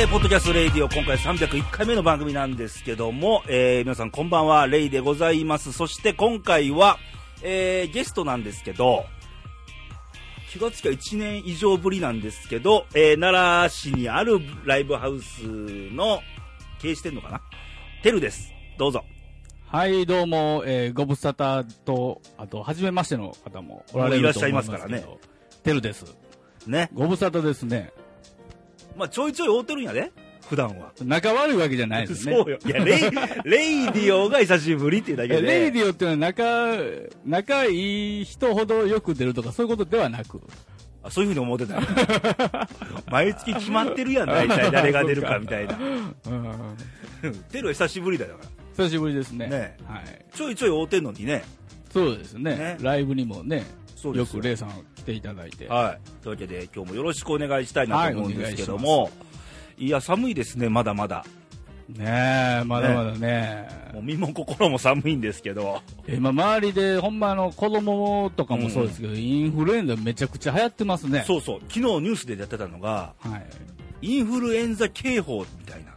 [0.00, 5.74] えー、ポッドキャストレイディオ、今回301回目の番組なんですけども、えー、皆さんこんばんは、レイでございます。
[5.74, 6.98] そして今回は、
[7.42, 9.04] えー、ゲストなんですけど、
[10.48, 16.22] 気がつきは1年以上ぶりなんですけど、えー、奈良市にあるライブハウスの
[16.80, 17.42] 経営してんのかな？
[18.02, 18.54] テルです。
[18.78, 19.04] どうぞ。
[19.66, 25.04] はい、どうも、えー、ご無沙汰と、あと、初めましての方もおられるいらっしゃいますからね。
[25.62, 26.16] テルです。
[26.66, 26.88] ね。
[26.94, 27.92] ご無沙汰ですね。
[29.00, 30.12] まあ、ちょいちょい会うてるんやね。
[30.46, 30.92] 普段は。
[31.02, 32.34] 仲悪いわけじゃないですね。
[32.36, 32.58] そうよ。
[32.66, 33.00] いや、レイ、
[33.44, 35.40] レイディオが久しぶりっていうだけで。
[35.40, 36.44] レイディオっていうのは仲、
[37.24, 40.38] 仲いい人ほどよく出るとかそういうことではなく。
[41.02, 41.80] あそういうふうに思ってた
[43.10, 45.78] 毎月決まってるやん、大体 誰が出るかみたいな。
[47.50, 48.36] テルは久しぶりだよ。
[48.76, 49.46] 久しぶりですね。
[49.46, 50.36] ねはい。
[50.36, 51.42] ちょいちょい会うてんのにね。
[51.90, 52.54] そうですね。
[52.54, 53.64] ねライブにもね、
[54.08, 55.68] よくレイさん来ていただいて。
[55.68, 56.22] はい。
[56.22, 59.10] というわけで、今日もよろしくお願いしたいなと思うんですけども、は
[59.78, 61.24] い、いや、寒いですね、まだまだ。
[61.88, 63.18] ねえ、まだまだね。
[63.18, 65.82] ねもう身も心も寒いんですけど。
[66.08, 71.24] 今、周りで、ほんまあの、子供とかもそうですけど、うん、インフルエンザめちゃくちゃ流行ってますね。
[71.26, 71.60] そうそう。
[71.68, 73.38] 昨日ニュースでやってたのが、は
[74.02, 75.90] い、インフルエンザ警報みたいな。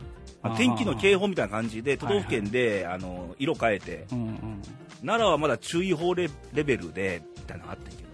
[0.58, 4.62] 天気の警報みたいな感じで、都道府県で、はいはい、あの色変えて、うんうん、
[5.02, 8.08] 奈良はまだ注意報レベルで、みたいなのあったけどね。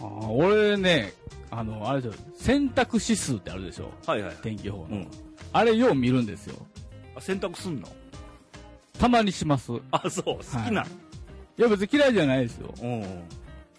[0.00, 1.12] あ俺ね、
[1.50, 3.90] あの、あれですよ、選択指数ってあるでしょ。
[4.06, 4.36] はいはい。
[4.42, 4.88] 天気予報の。
[4.88, 5.08] うん、
[5.52, 6.54] あれよう見るんですよ。
[7.16, 7.88] あ、選択すんの？
[8.98, 9.72] たまにします。
[9.90, 10.90] あ、そう、好きな、はい、
[11.58, 12.74] いや別に嫌いじゃないですよ。
[12.82, 13.02] うん。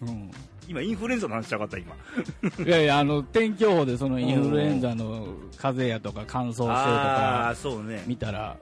[0.02, 0.30] うん。
[0.68, 1.94] 今、インフルエンザの話しちゃかった、今。
[2.64, 8.04] いやいや、あの、天気予報でそのインフルエンザの風邪やとか乾燥性とか、あそうね。
[8.06, 8.56] 見たら、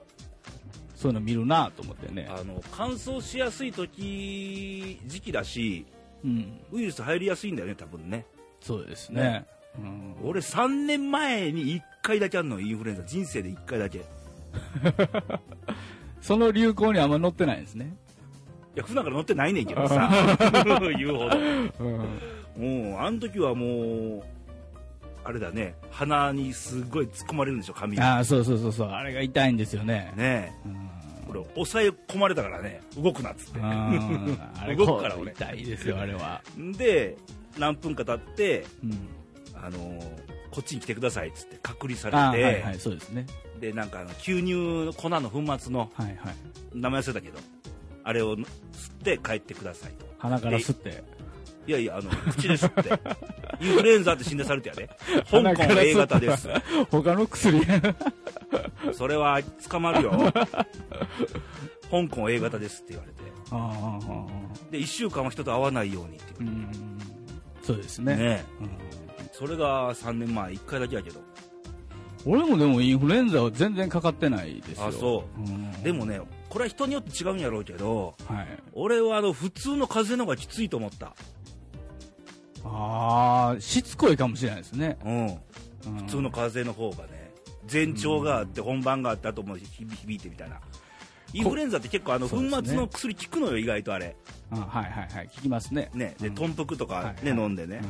[1.01, 2.29] そういうの見るなと思ってね。
[2.29, 5.83] あの、乾燥しやすい時、時期だし、
[6.23, 8.27] うん、ウイルス入りやすいんだよね、多分ね。
[8.59, 9.23] そうですね。
[9.23, 9.45] ね
[9.79, 13.03] うん、俺3年前に1回だけあるの、インフルエンザ。
[13.03, 14.01] 人生で1回だけ。
[16.21, 17.95] その流行にあんま乗ってないんですね。
[18.75, 20.07] いや、普段から乗ってないねんけどさ。
[20.99, 21.37] 言うほど。
[22.59, 24.23] うん、もう、あの時はもう、
[25.23, 30.13] あれだね、鼻にすごい突っ込まれるんでしょ、髪ああ、そうそうそうそう、あれが痛いんですよね。
[30.15, 30.55] ね
[31.27, 32.81] これ抑え込まれたからね。
[32.97, 33.59] 動くなっつって。
[34.75, 35.31] 動くから俺。
[35.31, 36.41] 痛いですよあれは。
[36.57, 37.17] で
[37.57, 39.07] 何分か経って、うん、
[39.55, 40.01] あのー、
[40.51, 43.25] こっちに来てくださいっつって隔離されて、はいはい、そうですね。
[43.61, 46.17] でなんかあの吸入粉の粉末の、はいはい、
[46.73, 47.39] 名前忘れたけど
[48.03, 48.45] あれを吸っ
[49.03, 50.05] て帰ってくださいと。
[50.17, 51.01] 鼻から吸って
[51.67, 52.99] いやいやあの口で吸って。
[53.63, 54.89] インフルエンザって診断されてやで。
[55.29, 56.49] 香港 A 型です。
[56.89, 57.61] 他の薬。
[58.93, 59.39] それは
[59.69, 60.11] 捕まるよ。
[61.91, 63.21] 香港 A 型ですって言われて。
[64.71, 66.79] で1週間は人と会わないようにって言われて。
[67.63, 68.15] そうですね。
[68.15, 68.69] ね、うん、
[69.31, 71.21] それが3年前1回だけやけど。
[72.25, 74.87] 俺もでもインフルエンザは全然かかってないですよ。
[74.87, 81.15] あそう、うん、でもねこれは人によって違うんやろうけど、はい、俺はあの普通の風邪の方がきついと思った
[82.63, 84.97] ああしつこいかもしれないですね。
[85.85, 87.31] うん、普通の風邪の方がね
[87.71, 90.59] 前兆があって本番があってあともう響いてみたいな。
[91.33, 94.15] インフルエンザって結構あの粉末の薬効くのよ、意外とあれ。
[94.51, 95.29] あはいはいはい。
[95.33, 95.89] 効きますね。
[95.93, 97.81] ねで豚腹とかね、飲んでね、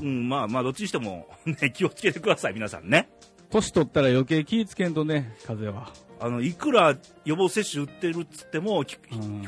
[0.00, 3.10] うん、まあまあどっちにしても、ね、 気をつけてください皆さんね。
[3.50, 5.92] 年取ったら余計気ぃつけんとね風邪は。
[6.18, 6.96] あのいくら
[7.26, 8.98] 予防接種打ってるっつっても聞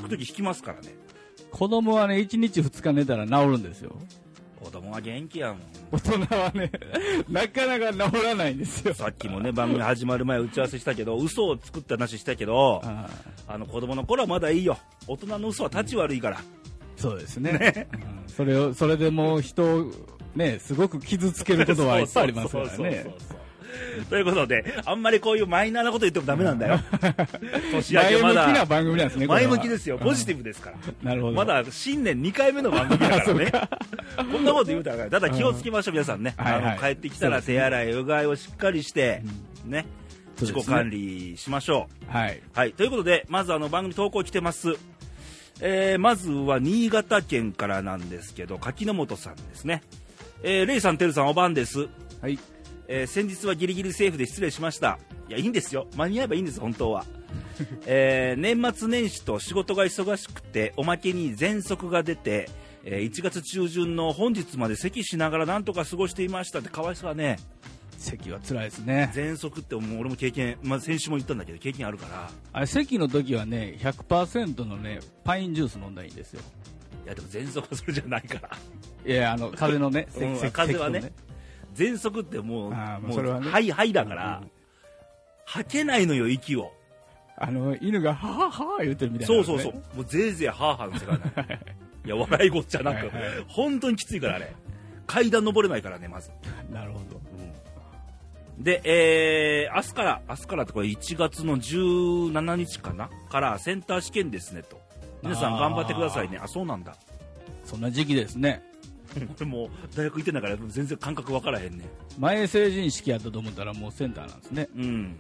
[0.03, 0.95] く時引きますからね
[1.51, 3.97] 子供はね1日2日寝たら治るんですよ。
[4.63, 5.59] 子供は元気やもん。
[5.93, 6.71] 大人はね
[7.29, 8.95] なかなか治らないんですよ。
[8.95, 12.83] さっきもね番組始まる前打ち合わせしたけど嘘を作った話したけど
[13.47, 14.79] あの子供の頃はまだいいよ。
[15.07, 16.45] 大人の嘘は立ち悪いから、うん、
[16.97, 17.53] そうですね。
[17.53, 19.93] ね、うん、それをそれでもう人を
[20.35, 22.71] ねすごく傷つけることはいっぱいありますからね。
[22.71, 23.38] そうそうそうそう
[24.09, 26.81] ということで、あんまりこういうマイナーなこと言ってもダメなんだよ。
[27.73, 28.47] 年明けまだ。
[28.47, 29.27] 前向きな番組なんですね。
[29.27, 29.99] 前向きですよ。
[29.99, 30.77] ポジティブですから。
[31.03, 31.35] なるほど。
[31.35, 33.53] まだ新年2回目の番組だからね。
[34.17, 36.35] こんなこと言うたら、ただ気をつけましょう、皆さんね。
[36.37, 39.23] あの、帰ってきたら手洗い、うがいをしっかりして、
[39.65, 39.87] ね。
[40.41, 42.17] 自己管理しましょう。
[42.17, 42.41] はい。
[42.55, 42.73] はい。
[42.73, 44.77] ということで、まずあの番組投稿来てます。
[45.61, 49.83] えー、まずは新潟県からなんですけど、柿本さんですね。
[50.43, 51.89] えー、レイさん、てるさん、おばんです。
[52.21, 52.39] はい。
[52.89, 54.99] えー、先日はギリギリセーフで失礼しました。
[55.29, 55.87] いやいいんですよ。
[55.95, 57.05] 間に合えばいいんです本当は、
[57.87, 62.49] えー、年末年始と仕事が忙しくておまけに喘息が出て、
[62.85, 67.39] えー、1月中旬の本日まで咳しながらなんとか過ごしていましたってかわいそうだね。
[67.99, 69.11] 咳は辛いですね。
[69.15, 72.31] 喘息ってもう俺も経験、まあ、先週も言ったんだけど経験あるから。
[72.55, 76.41] あれ咳の時はね100%のねパインジュース飲んだらいいんですよ。
[77.05, 78.57] いやでも喘息はそれじゃないから。
[79.05, 81.13] いやあの風邪のね、うん、風邪はね
[81.75, 84.51] 喘息ってもう、あもう、それはねはいはいだから、うん
[85.49, 86.71] 吐けないのよ、息を。
[87.39, 89.97] あの、犬が、ははは言ってるみたいな、そうそうそう。。
[89.97, 91.59] もうぜいぜいハーハーの世界なの。
[92.05, 94.55] いや、笑いごっちゃなく、はいはい本当にきついからね。
[95.07, 96.31] 階段登れないからね、まず。
[96.71, 97.19] なるほど。
[98.59, 103.09] で、えー、明日から、明日からってこれ1月の17日かな？
[103.31, 104.79] からセンター試験ですねと。
[105.23, 106.39] 皆さん頑張ってくださいね。
[106.43, 106.95] あ、そうなんだ。
[107.65, 108.63] そんな時期ですね。
[109.37, 111.85] 俺もう大学行ってないから全然感覚わからへんね。
[112.19, 114.69] 前成人式やったと思ったらもうセンターなんですね。
[114.77, 115.17] うん。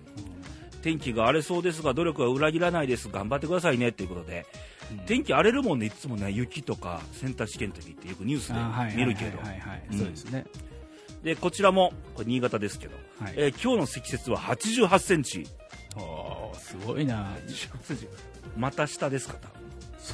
[0.82, 3.08] 天気が荒れそうですが、努力は裏切らないです。
[3.08, 3.88] 頑張ってくださいね。
[3.88, 4.46] っていうことで。
[4.90, 9.38] うん天気荒れるもんね、いつもね、雪とかセンター試験の時ってよくニュースで見るけど。
[9.94, 10.46] そうですね。
[11.22, 15.46] で、こちらも、これ新潟ですけど、はいえー今日の積雪は88センチ。
[15.96, 17.34] おーすごいな。
[17.46, 18.08] 88センチ。
[18.56, 19.57] また下ですか、多分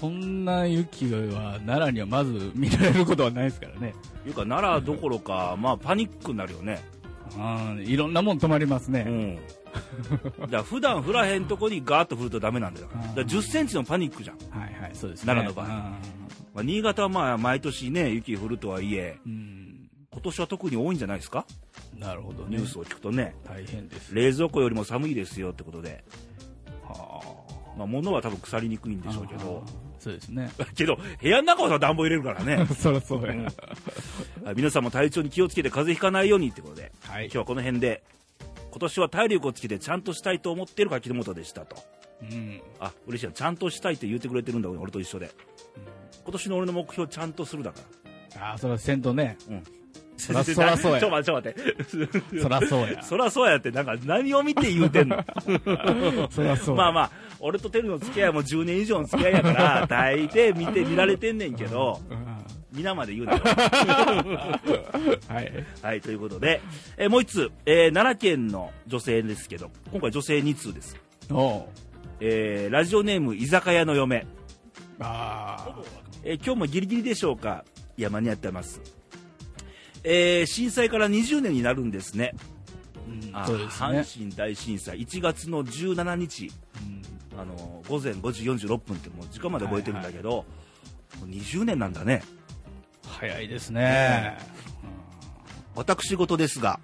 [0.01, 3.95] そんな雪は奈良にはまず見られることはないですからね。
[4.27, 6.83] いうか、奈良どころか、まあ、パニックになるよね。
[7.37, 7.41] う
[7.75, 9.05] ん、いろんなもん止まりますね。
[9.07, 9.37] うん。
[10.41, 12.89] だから普段降らへんとこにガーッと降るとダメなんだよ。
[12.89, 14.39] だから10センチのパニックじゃん。
[14.51, 15.27] はいはい、そうですね。
[15.27, 15.73] 奈良の場合うん
[16.55, 21.47] まあ、新潟はまあ毎年ね、雪降るとはいえ、うん、今年は特に多いんじゃないですか？
[21.99, 22.57] なるほどね。
[22.57, 24.15] ニュースを聞くとね、大変です。
[24.15, 26.05] 冷蔵庫よりも寒いですよってことで、
[26.83, 27.21] は
[27.77, 29.65] まあ、物は多分腐りにくいんあでしょうけど、
[30.05, 30.51] そうですね。
[30.77, 32.67] けど、部屋の中は暖房入れるからね。
[32.77, 33.35] そりゃそうや。
[34.55, 38.03] 皆さんも体調に気をつけて風邪ひかないようにってことで、はい今日はこの辺で、
[38.71, 41.77] 今年は体力をつけてちゃんとしたいと思っている柿本でしたと。
[42.21, 42.61] うん。
[42.81, 43.33] あ、嬉しいな。
[43.33, 45.31] ちゃんとしたいって言ってくれてるんだ、俺と一緒で。
[46.23, 47.79] 今年の俺の目標、ちゃんとするだか
[48.35, 48.51] ら。
[48.51, 49.39] ああ、そらせんとね。
[49.49, 49.65] うん。
[50.17, 52.39] そら そらそうやちょ、待って、ちょ、待って。
[52.41, 53.03] そらそうや。
[53.03, 55.25] そらそうやって、なんか何を見て言うてんの？
[56.31, 56.83] そらそうや。
[56.83, 62.25] まあまあ、俺とテルの付き合いも10年以上の付き合いやから、大抵見て見られてんねんけど、うん
[62.77, 63.41] 皆まで言うなよ。
[65.29, 65.53] はい。
[65.81, 66.61] はい、ということで、
[66.97, 70.97] えーもう一つ、えー奈良県の女性ですけど、今回女性2通です。
[71.31, 71.65] おう
[72.19, 74.27] えーラジオネーム、居酒屋の嫁。
[74.99, 75.77] ああ。
[76.25, 77.65] えー今日もギリギリでしょうか？
[77.97, 78.81] いや、間に合ってます。
[80.05, 82.35] えー震災から20年になるんですね。
[83.09, 83.87] うんあそうですね。
[83.89, 90.45] 阪神大震災、1月の17日、うんあの午前5時46分ってもう時間まで覚えてるんだけど、も
[91.25, 92.23] う20年なんだね。
[93.07, 94.39] 早いですね。
[95.75, 96.79] 私事ですが、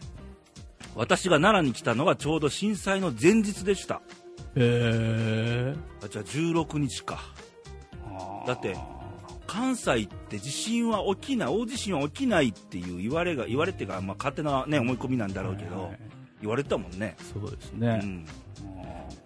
[0.97, 4.03] 私が奈良に来たのがちょうど震災の前日でした。
[4.57, 5.75] へえ。
[6.05, 7.21] あじゃあ16日か。
[8.47, 8.77] だって
[9.51, 15.99] 関西って地震は起きない、大地震は起きないっていう言われが、言われっていうか、まあ、勝手な、ね、思い込みなんだろうけど、はいはい
[16.41, 17.17] 言われてたもんね。
[17.35, 18.01] そうですね。
[18.03, 18.27] うん。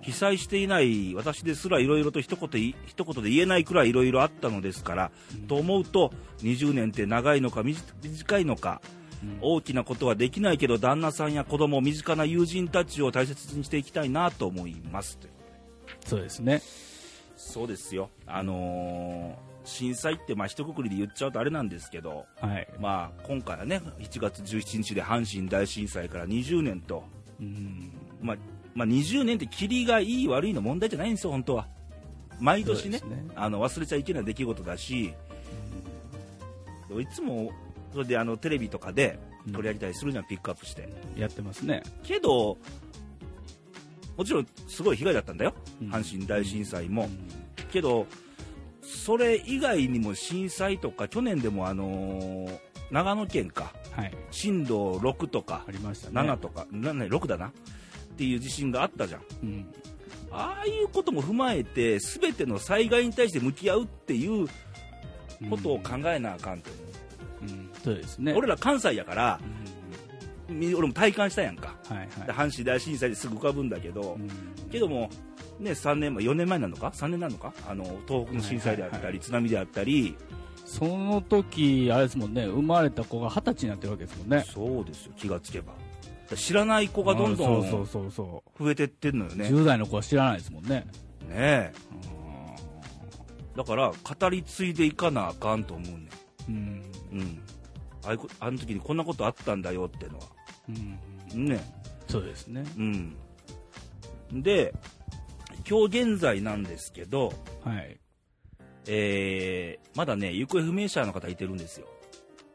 [0.00, 5.12] 被災していない私ですらいろいろと一言い一言で言えないくらいいろいろあったのですから、
[5.47, 8.82] と思うと20年って長いのか短いのか、
[9.23, 15.19] うん大きなことはできないけど旦那さんや子供身近な友人たちを大切にしていきたいなと思います
[16.05, 16.61] そうですね。
[17.37, 22.69] そうですよあのー震災ってまあ一括りで言っちゃうとあれなんですけどはい。
[22.79, 27.05] まあ今回はね1月17日で阪神大震災から20年と
[27.41, 27.91] うん。
[28.21, 28.37] まあ、
[28.75, 31.69] まあ、20年ってキリがいい悪いの問題じゃないんですよ、本当は。
[32.41, 35.15] 毎年ねねあの忘れちゃいけない出来事だし、
[36.91, 37.53] いつも
[37.93, 40.89] それであのテレビとかで取り上げたりするじゃん、ピックアップして。
[41.17, 41.83] やってますね。
[42.03, 42.59] けど、
[44.17, 47.05] もちろんすごい被害だったんだよ、うん阪神大震災も。
[47.05, 48.06] うんけど、
[48.84, 52.58] それ以外にも震災とか、去年でもあのー
[52.91, 54.14] 長野県か、はい。
[54.31, 56.31] 震度6とかあ、りましたね。
[56.31, 57.53] 7とか、なな6だなっ
[58.17, 59.22] ていう地震があったじゃん。
[59.43, 59.67] うん。
[60.31, 64.46] ああいうことも踏まえて、すべての災害に対して向き合うっていう
[65.50, 67.70] ことを考えなあかんと思う、うん。
[67.82, 68.32] そうですね。
[68.34, 69.41] 俺ら関西やから
[70.48, 72.48] う、んみ俺も体感したやんか、はいではい。
[72.48, 74.29] 阪神大震災ですぐ浮かぶんだけど、うん
[74.70, 75.08] けども、
[75.58, 80.17] ね、3年前、4年前なのか、3年なのか、あの東北の震災であったり、はいはいは津波であったり、
[80.65, 84.44] その時、あれですもんね、生まれた子が二十歳になってるわけですもんね。
[84.53, 85.73] そうですよ、気がつけば。
[86.37, 89.37] 知らない子がどんどん増えてってんのよう。
[89.37, 89.44] ね。
[89.44, 90.87] 10代の子は知らないですもんね。
[91.29, 91.73] ねえ
[93.56, 96.08] だから、語り継いでいかなあかんと思うね
[96.49, 96.55] うん。
[96.55, 96.82] ん。
[97.13, 97.43] うん。
[98.05, 100.25] ああいあの時にこんなことあったんだよっていうのは。
[101.34, 101.46] うん。
[101.46, 101.61] ね。
[102.08, 102.65] そうですね。
[102.77, 103.17] うん。
[104.43, 104.75] で、
[105.69, 107.33] 今日現在なんですけど、
[107.65, 107.99] はい。
[108.87, 111.87] えー、まだね、行方不明者の方いてるんですよ。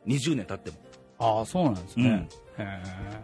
[0.08, 0.78] 20年経っても。
[1.18, 2.28] ああ、そうなんですね。
[2.58, 2.82] へえ。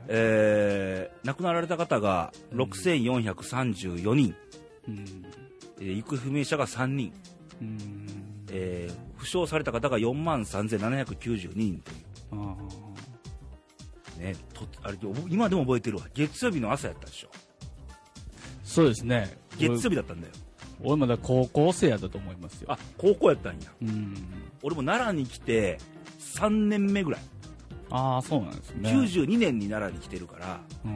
[0.08, 4.36] えー、亡くなられた方が6434人、
[4.88, 5.06] うん。
[5.80, 7.13] えー行方不明者が3人、
[7.62, 8.08] うん。
[8.51, 12.06] えー負傷された方が4万3792人という。
[12.32, 12.56] あ
[14.20, 14.98] ねとあれ
[15.30, 17.30] 今でも覚えてるわ月曜日の朝やったでしょ
[18.63, 20.33] そうですね月曜日だったんだよ。
[20.83, 22.71] 俺まだ高校生やったと思いますよ。
[22.71, 23.71] あ高校やったんや。
[23.81, 24.15] うん。
[24.62, 25.77] 俺も奈良に来て
[26.19, 27.21] 3年目ぐらい。
[27.91, 28.89] ああそうなんですね。
[28.89, 30.91] 92年に奈良に来てるから、うう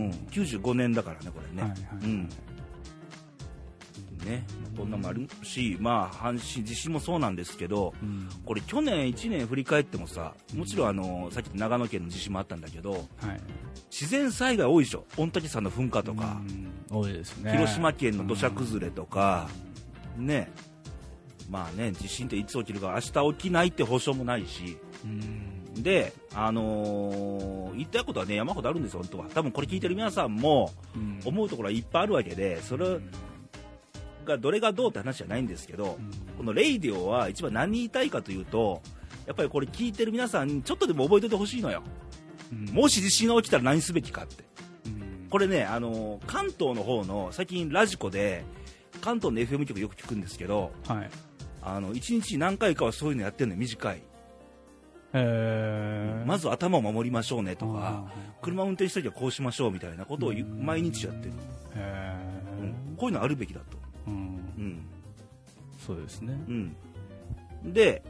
[0.00, 0.08] ん。
[0.08, 1.80] ん、95年だからねこれね、はいはい。
[2.04, 2.28] うん
[4.28, 8.28] ねこんなのもあるしまあ阪神地震もそうなんですけどうん。
[8.44, 13.04] これ去年1年振り返ってもさもちろんあのさっきの長野県の地震もあったんだけどはい。
[13.90, 15.04] 自然災害多いでしょ？
[15.16, 16.40] 御嶽山の噴火とか、
[16.90, 16.98] うん。
[16.98, 17.52] 多いですね。
[17.52, 19.48] 広島県の土砂崩れとか、
[20.16, 20.50] ね。
[21.48, 24.76] まあね地震っていつ起きるか明日起きないって保証もないし。
[25.04, 25.82] うん。
[25.82, 29.26] で、あのー言いたいことはね山ほどあるんですよ、本当は。
[29.32, 31.20] 多分これ聞いてる皆さんもうん。
[31.24, 32.98] 思うところはいっぱいあるわけでそれ
[34.28, 35.98] がどれがどうって話じゃないんですけど、
[36.36, 38.80] このレイディオは一番何言いたいかというと
[39.26, 41.82] やっぱりこれ聞いてる皆さんにちょっとでも覚えておいてほしいのよ、
[42.52, 42.74] うん。
[42.74, 44.44] もし地震が起きたら何すべきかって。
[44.86, 45.28] うん。
[45.28, 48.44] これね、あのー関東の方の最近ラジコで
[49.00, 51.10] 関東の FM 局よく聞くんですけどはい。
[51.60, 54.02] あの1日何回かはそういうのやってるのよ短い。
[56.26, 61.32] まず頭を守りましょうねとかあ車運転した時はこうしましょうみたいなことを毎日やってる、
[62.60, 62.96] うん。
[62.96, 63.87] こういうのあるべきだと、え
[64.58, 64.64] うん。
[64.64, 64.80] うん
[65.86, 66.34] そうですね。
[66.48, 68.02] うん、で、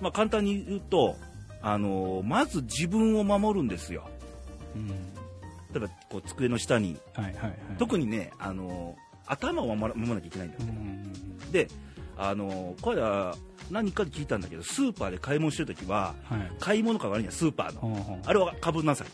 [0.00, 1.16] まあ、簡単に言うと、
[1.60, 4.08] あのーまず自分を守るんですよ。
[4.74, 4.88] うん。
[4.88, 4.94] 例
[5.76, 6.96] えばこう机の下に。
[7.12, 7.54] はいはいはい。
[7.78, 11.68] 特にね、あのー頭を守ら守らなきゃいけないんだようんで、
[12.16, 13.36] あのこれは
[13.70, 16.52] 何かで聞いたんだけどスーパーで買い物してるときははい。
[16.58, 17.80] 買い物か悪いんやスーパーの。
[17.80, 18.18] ほうほう。
[18.24, 19.06] あれはかぶんなさい、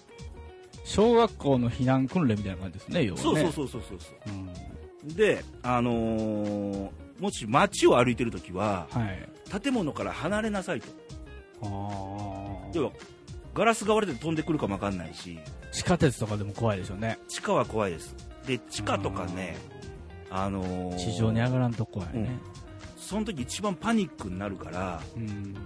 [0.84, 3.22] 小学校の避難訓練みたいな感じですね要はね。
[3.22, 4.34] そうそうそうそうそうそう。
[4.34, 4.48] ん。
[4.48, 4.50] う
[5.04, 6.90] で、あのー
[7.20, 9.60] もし街を歩いてるときははい。
[9.60, 10.86] 建物から離れなさいと。
[12.74, 12.92] 要は
[13.54, 15.38] ガラスが割れて飛んでくるかもわかんないし。
[15.72, 17.18] 地下鉄とかでも怖いでしょうね。
[17.28, 18.14] 地下は怖いです。
[18.46, 19.56] で地下とかね
[20.30, 22.38] あのー地上に上がらんと怖いね。
[22.96, 25.56] その時一番パニックになるからうん。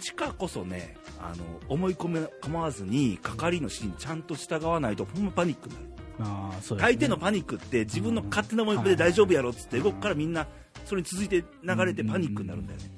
[0.00, 5.86] 地下こそねあの思い込め構わずに係の指示にちゃんと従わないとほんまパニックになる
[6.18, 6.82] ああそうね。
[6.82, 10.46] 大抵のパニックって自分の勝手な思い込みで大丈夫やろっつって動くからみんな
[10.84, 12.90] それに続いて流れてパニックになるんだよね。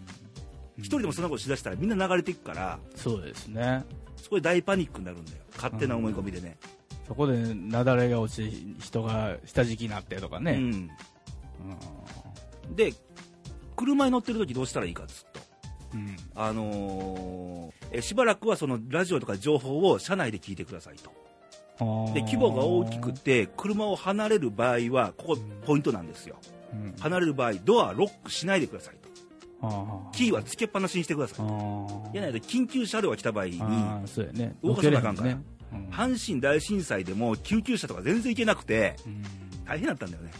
[0.78, 3.84] 一人でもそんなことしだしたらみんな流れていくからそうですね。
[4.16, 5.38] そこで大パニックになるんだよ。
[5.56, 6.56] 勝手な思い込みでね。
[7.06, 10.90] そこで雪崩が落ち人が下敷きになってとかね、うん。
[12.76, 12.92] で
[13.76, 15.40] 車に乗ってる時どうしたらいいかっつうと。
[15.94, 16.16] うん。
[16.34, 21.10] あのーえしばらくはそのラジオとか情報を車内で聞いてくださいと
[21.78, 26.36] で規模が大きくて車を離れる場合はここポイントなんですよ。
[26.72, 26.94] うん。
[26.98, 29.08] 離れる場合ドアロックしないでくださいと。
[30.12, 31.46] キーはつけっぱなしにしてください。
[31.46, 33.58] あとやないと緊急車両が来た場合に
[34.62, 35.28] 動かさなあかんから。
[35.28, 35.40] ね。
[35.72, 35.88] うん。
[35.90, 39.22] 阪神大震災でも救急車とか全然行けなくてうん。
[39.64, 40.30] 大変だったんだよね。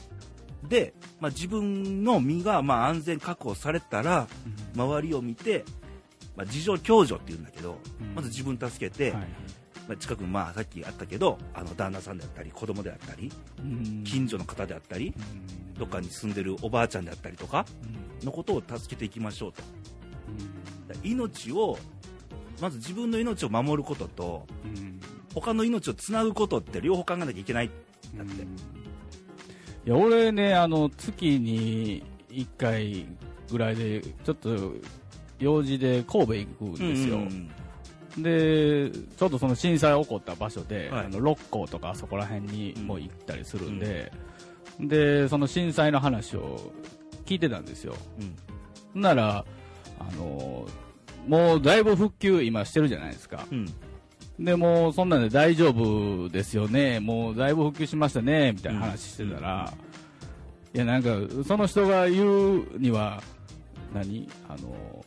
[0.68, 4.26] で、まあ、自分の身がまあ安全確保されたら
[4.74, 5.64] 周りを見て、
[6.36, 8.14] まあ、事情共助っていうんだけど、うん。
[8.14, 9.26] まず自分助けて、はいまあ、
[9.96, 14.04] 近くにまあさっきあったけどあの旦那さんであったり子供であったりうん。
[14.04, 15.74] 近所の方であったりうん。
[15.74, 17.64] どっかに住んでるおばあちゃんであったりとか
[18.20, 18.26] うん。
[18.26, 19.62] のことを助けていきましょうと。
[21.02, 21.78] 命を
[22.60, 25.00] まず自分の命を守ることとうん。
[25.34, 27.70] 他の命をつなぐことって両方考えなきゃいけない。
[28.16, 28.46] だって、い
[29.84, 33.06] や俺ねあの月に1回
[33.50, 34.74] ぐらいでちょっと
[35.38, 37.50] 用事で神戸行くんですよ、うん
[38.22, 41.06] でちょっとその震災起こった場所で、はい。
[41.06, 44.12] あの六甲とかそこら辺にも行ったりするんで、
[44.80, 46.72] でその震災の話を
[47.26, 47.94] 聞いてたんですよ。
[48.94, 49.00] うん。
[49.00, 49.44] なら
[49.98, 50.66] あの
[51.26, 53.46] もうだいぶ復旧今してるじゃないですか。
[53.50, 53.66] うん。
[54.38, 57.00] でもうそんなんで大丈夫ですよね。
[57.00, 59.72] もうだいぶ復旧しましたねみたいな話してたら、
[60.72, 61.10] いやなんか
[61.46, 62.24] その人が言
[62.60, 63.20] うには
[63.92, 64.28] 何？
[64.48, 65.04] あの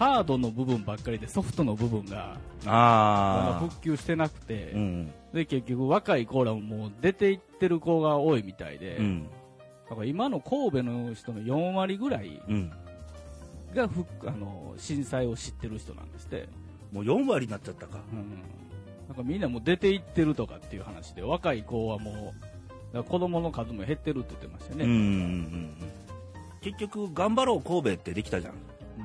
[0.00, 5.12] ハードの部分ばっかりでソフトの部分がまあだ復旧してなくて、うん。
[5.34, 9.28] で結局若い子らももう出ていってる子が多いみたいで、うん。
[9.90, 12.72] だから今の神戸の人の4割ぐらいうん。
[13.74, 16.48] がふあの震災を知ってる人なんですって、
[16.92, 17.98] もう4割になっちゃったか。
[18.10, 18.42] うん、
[19.06, 22.32] なんかみんなもう出ていってるとかっていう話で若い子はも
[22.94, 24.90] う子供の数も減ってるって言ってましたね、うん。
[24.90, 24.96] うん。
[24.96, 25.74] うん。
[26.62, 28.54] 結局頑張ろう神戸ってできたじゃん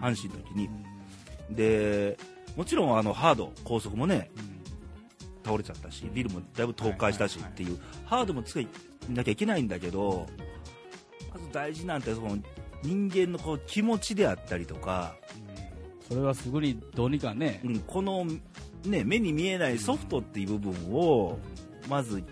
[0.02, 0.70] 阪神の時に。
[1.50, 2.18] で
[2.56, 4.32] もちろんあのハード高速もね
[5.44, 8.68] 倒れちゃったしビルもだいぶ倒壊したしっていう、ハードもつけ
[9.10, 10.28] なきゃいけないんだけど
[11.34, 12.38] まず大事なんてその
[12.84, 15.16] 人間のこう気持ちであったりとか、
[16.08, 18.25] それはすぐにどうにかね、うん、この
[18.86, 21.40] ね、目に見えないソフトっていう部分を、
[21.90, 22.24] まず、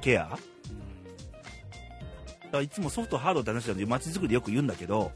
[0.00, 0.38] ケア。
[2.60, 5.12] いつもソフト、ハードって話なんで、街づくりでよく言うんだけど、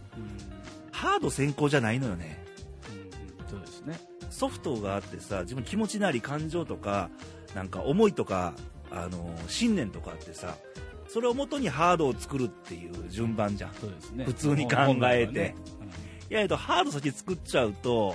[1.05, 2.43] ハード先行じゃないのよね。
[3.51, 4.01] そうですね。
[4.31, 7.11] ソフトがあってさ、自分気持ちなり感情とか、
[7.55, 8.55] なんか思いとか、
[8.91, 10.57] あの、信念とかあってさ、
[11.07, 13.75] それをもとにハードを作るっていう順番じゃん。
[13.75, 14.25] そうですね。
[14.25, 15.55] 普通に考えて
[16.31, 18.15] いや、えっと、ハード先作っちゃうと、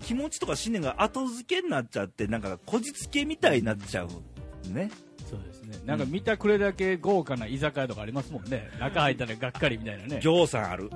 [0.00, 4.72] 気持ちとか信念が後付けになっちゃって、なんか、こじつけみたいになっちゃう。
[4.72, 4.92] ね。
[5.28, 5.78] そうですね。
[5.84, 8.70] なんか見たくれだけ豪華な居酒屋とかありますもんね。
[8.80, 10.20] 中入ったらがっかりみたいなね。
[10.22, 10.90] ぎょうさんある。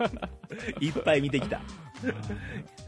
[0.80, 1.60] いっぱい見てきた。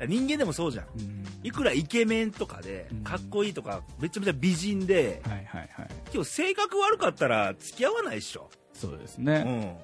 [0.08, 0.86] 人間でもそうじゃん。
[0.98, 5.88] うんいくらイケメンとかでうん、かっこいいとか、めちゃめちゃ美人で、はいはいはい。
[6.14, 8.48] 今日性格悪かったら付き合わないでしょ。
[8.72, 9.42] そうですうね。
[9.42, 9.46] ん。
[9.46, 9.76] うん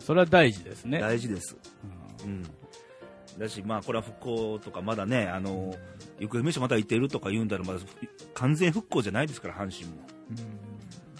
[0.00, 0.98] それは大事ですね。
[1.00, 1.56] 大事です。
[2.24, 2.42] うんうん。
[3.38, 5.72] だし、まあ、これは復興とか、まだね、あの、
[6.18, 7.80] 行方不明者まだいてるとか言うんだら、まだ
[8.34, 10.02] 完全復興じゃないですから、阪神も。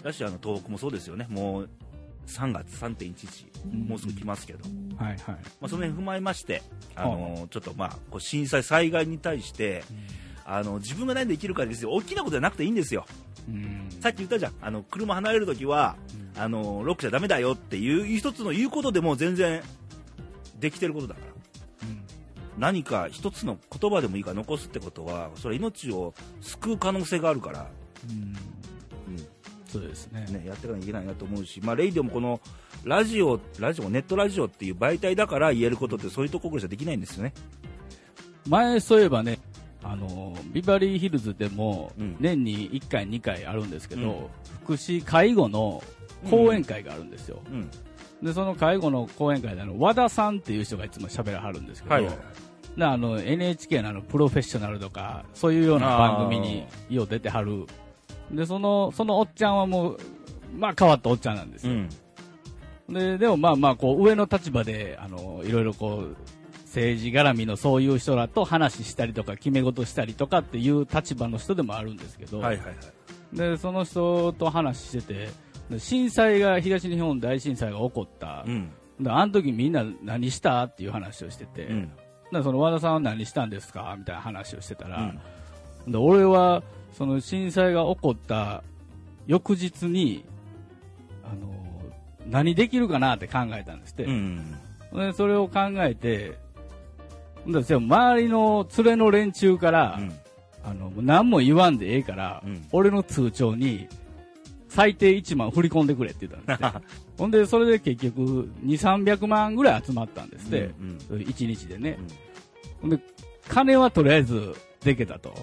[0.03, 1.27] だし、あの、東北もそうですよね。
[1.29, 1.69] もう、
[2.27, 4.59] 3月3.11、うんもうすぐ来ますけど、
[4.97, 5.17] はいはい。
[5.25, 6.61] まあ、その辺踏まえまして、
[6.95, 9.83] あの、ちょっとまあ、こう震災、災害に対して、
[10.45, 11.91] あの、自分が何できるかですよ。
[11.91, 13.05] 大きなことじゃなくていいんですよ。
[13.47, 14.53] うんさっき言ったじゃん。
[14.61, 15.97] あの、車離れるときは、
[16.37, 19.61] あの、ロックじゃダメだよっていう一つの言うことでも全然
[20.59, 21.29] できてることだから。
[22.57, 27.67] 何か一つの言葉でもいいから残すってことは、それは命を救う可能性があるから、
[28.09, 28.37] うんう
[29.71, 32.39] そうですねん、ね、やっていかなきゃいけないなと思うし、まあ、レイディオもこの
[32.83, 37.33] ラジオ、ラジオ、ネットラジオっていう媒体だから言えることってそういうところじゃできないんですよね。
[38.47, 39.39] 前そういえばね、
[39.83, 44.15] あの、ビバリーヒルズでもうん年に1回2回あるんですけど、うん
[44.63, 45.81] 福祉介護の
[46.29, 47.41] 講演会があるんですよ。
[47.49, 47.71] うん。
[48.21, 52.07] で、その介護の講演会であの、和田さんっていう人がいつも喋らはるんですけど、はい
[52.79, 57.65] あの NHK のあのプロフェッショナルとかそういうような番組によう出てはる
[58.31, 59.99] でそのそのおっちゃんはもう
[60.57, 61.89] まあ変わったおっちゃんなんですよ、うん。
[62.93, 66.15] ででもまあまあこう上の立場であのいろいろこう
[66.65, 73.35] 政治絡みのそういう人らと話したりとか決め事したりとかっていう立場の人でもあるんですけど、はいはいはい。
[73.35, 75.29] でその人と話してて
[75.69, 78.69] で震災が東日本大震災が起こった、うん。
[78.99, 81.91] であの時みんな何したっていう話をしてて、うん。
[82.31, 85.15] でその和田さんは何したんですかみたいな話をしてたら、
[85.91, 86.63] で俺は
[86.97, 88.63] その震災が起こった
[89.27, 90.25] 翌日に
[91.23, 91.53] あの
[92.27, 94.57] 何できるかなって考えたんですって、うん。
[94.93, 96.37] でそれを考えて
[97.47, 100.19] で周りの連れの連中から、うん。
[100.61, 102.67] あの何も言わんでええから、うん。
[102.71, 103.87] 俺の通帳に
[104.67, 106.87] 最低1万振り込んでくれって言ったんですって。
[107.17, 111.97] ほんでそれで結局2、300万ぐらい集まったんですって、うん1日でね。
[112.83, 112.89] う、ん。
[112.89, 112.99] で
[113.47, 115.33] 金はとりあえずでけたと、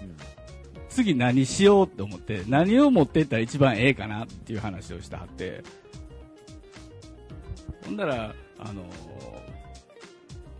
[0.97, 5.63] 次何しようって思って何を持っていったら一番ええかなっていう話をしてはって
[7.85, 8.83] ほんだらあの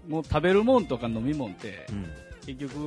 [0.07, 2.07] もう食べるもんとか飲みもんってうん。
[2.47, 2.79] 結局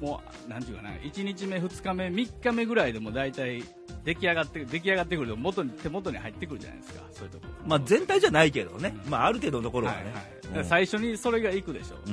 [0.00, 3.64] もうなんていうかな1日目2日目3日目ぐらいでも大体
[4.04, 8.96] 出来上がって出来上がってくると元に手元に入ってくるじゃないですかそういうところまあ全体じゃないけどね。
[9.08, 10.04] まあある程度のところはね。
[10.04, 12.10] はいはい最初にそれがいくでしょう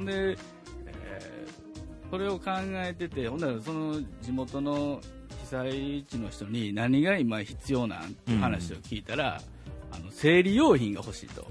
[0.00, 0.36] んで、
[2.08, 5.00] えーそれを考えてて、ほんならその地元の
[5.42, 9.40] 被災地の人に何が今必要なんって話を聞いたら、
[9.90, 11.46] あの生理用品が欲しいと。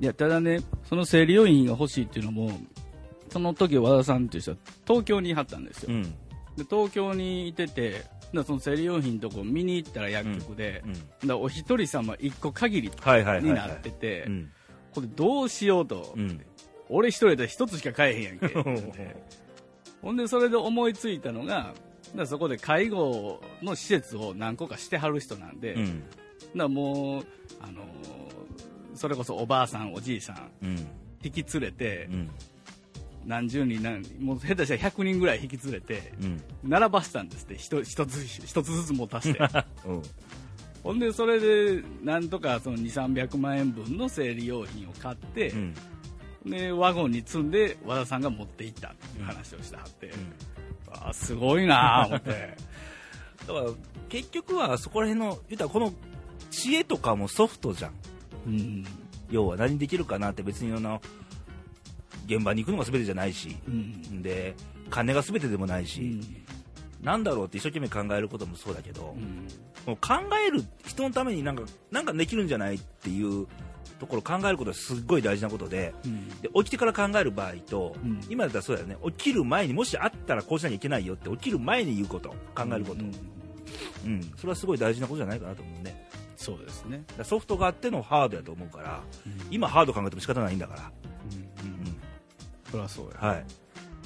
[0.00, 2.50] いや、ただね、その生理用品が欲しいっていうのも、
[3.28, 5.92] その時和田さんっていう人は東京にいはったんですよ。
[5.92, 6.02] うん。
[6.02, 8.04] で東京にいてて、
[8.46, 10.82] その生理用品のとこ見に行ったら薬局で、
[11.22, 11.32] うん。
[11.32, 12.90] お一人様一個限り。
[13.42, 14.50] になってて、うん。
[14.94, 16.40] これどうしようと、うん。
[16.88, 18.46] 俺一人で一つしか買えへんやんけ
[20.02, 21.74] ほんでそれで思いついたのが
[22.16, 26.02] だそこで介護の施設を何個かしてはる人なんで、うん。
[26.54, 27.24] らもう、
[27.60, 27.86] あのー
[28.92, 30.76] それこそおばあさんおじいさんうん。
[31.22, 32.30] 引き連れて、うん。
[33.24, 36.42] 何十人何もう下手したら100人ぐらい引き連れてうん。
[36.64, 39.38] 並ばしたんですって一一つ一つずつ持たせて
[39.86, 40.02] うん。
[40.82, 45.74] ほんでそれでなんとかその2300万円分の生理用品を買って、うん。
[46.44, 50.10] でワゴンに積んで和田さんが持って行ったっていう話をしてはって、
[50.90, 52.56] あすごいなぁ思って。
[53.46, 53.70] だから、
[54.08, 55.92] 結局はそこら辺の、言ったらこの
[56.50, 57.92] 知恵とかもソフトじゃん。
[58.46, 58.86] うん
[59.30, 61.00] 要は何できるかなって別にあの、
[62.26, 64.22] 現場に行くのが全てじゃないし、うん。
[64.22, 64.54] で、
[64.90, 67.04] 金が全てでもないし、うん。
[67.04, 69.46] なんだろうって一生懸命考えることもそうだけど、うん。
[69.86, 70.14] もう考
[70.46, 73.46] える人のためになんか、なんかできるんじゃないっていう
[74.00, 76.28] ところを考えることはすっごい大事なことでうん。
[76.40, 78.20] で起きてから考える場合と、うん。
[78.28, 78.96] 今だったらそうだよね。
[79.06, 83.14] 起きる前にもしあったらこうしなきゃいけないよって起きる前に言うこと考えること、うん
[84.04, 86.08] うんそれはすごい大事なことじゃないかなと思うね。
[86.36, 87.04] そうですね。
[87.22, 89.02] ソフトがあってのハードやと思うから
[89.50, 90.90] 今ハード考えても仕方ないんだから、
[91.62, 91.96] うんうん。
[92.70, 93.28] そりゃそうや。
[93.28, 93.44] はい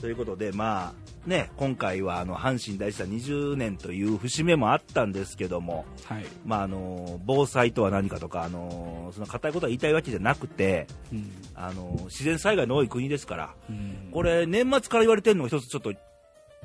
[0.05, 0.93] ということでま
[1.27, 6.27] あね今回はあの阪神大震災20年という節目もあったんですけどもはい。
[6.45, 11.33] まああの防災とは何かとかあのその硬いことは言いたいわけじゃなくてうん。
[11.55, 14.11] あの自然災害の多い国ですからうん。
[14.13, 15.95] これ年末から言われてるのが一つちょっと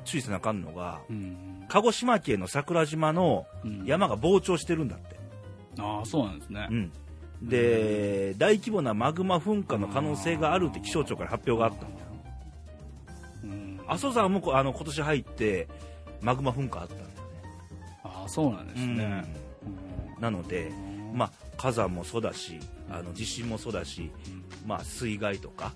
[0.04, 1.64] 注意せなあかんのがうん。
[1.70, 3.86] 鹿児島県の桜島のうん。
[3.86, 5.18] 山が膨張してるんだって、
[5.78, 6.68] ああ、そうなんですね。
[6.70, 6.74] う。
[6.74, 6.92] ん、
[7.40, 12.09] で大規模なマグマ噴火の可能性があるって気象庁から発表があったんだ
[13.90, 15.68] 阿蘇山もこあの今年入って
[16.20, 17.14] マグマ噴火あったんだよね。
[18.04, 19.24] ああ、そうなんですね。
[20.16, 20.22] うん。
[20.22, 20.70] なので、
[21.12, 22.58] まあ、火山もそうだし
[22.90, 24.10] あの地震もそうだし、
[24.66, 25.72] まあ、水害とか、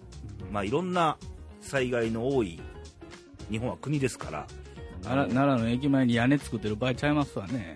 [0.53, 1.17] まあ、いろんな
[1.61, 2.61] 災害の多い
[3.51, 4.47] 日本は国ですから
[5.03, 7.75] 奈良の駅前に屋根作ってる場合ちゃいますわね。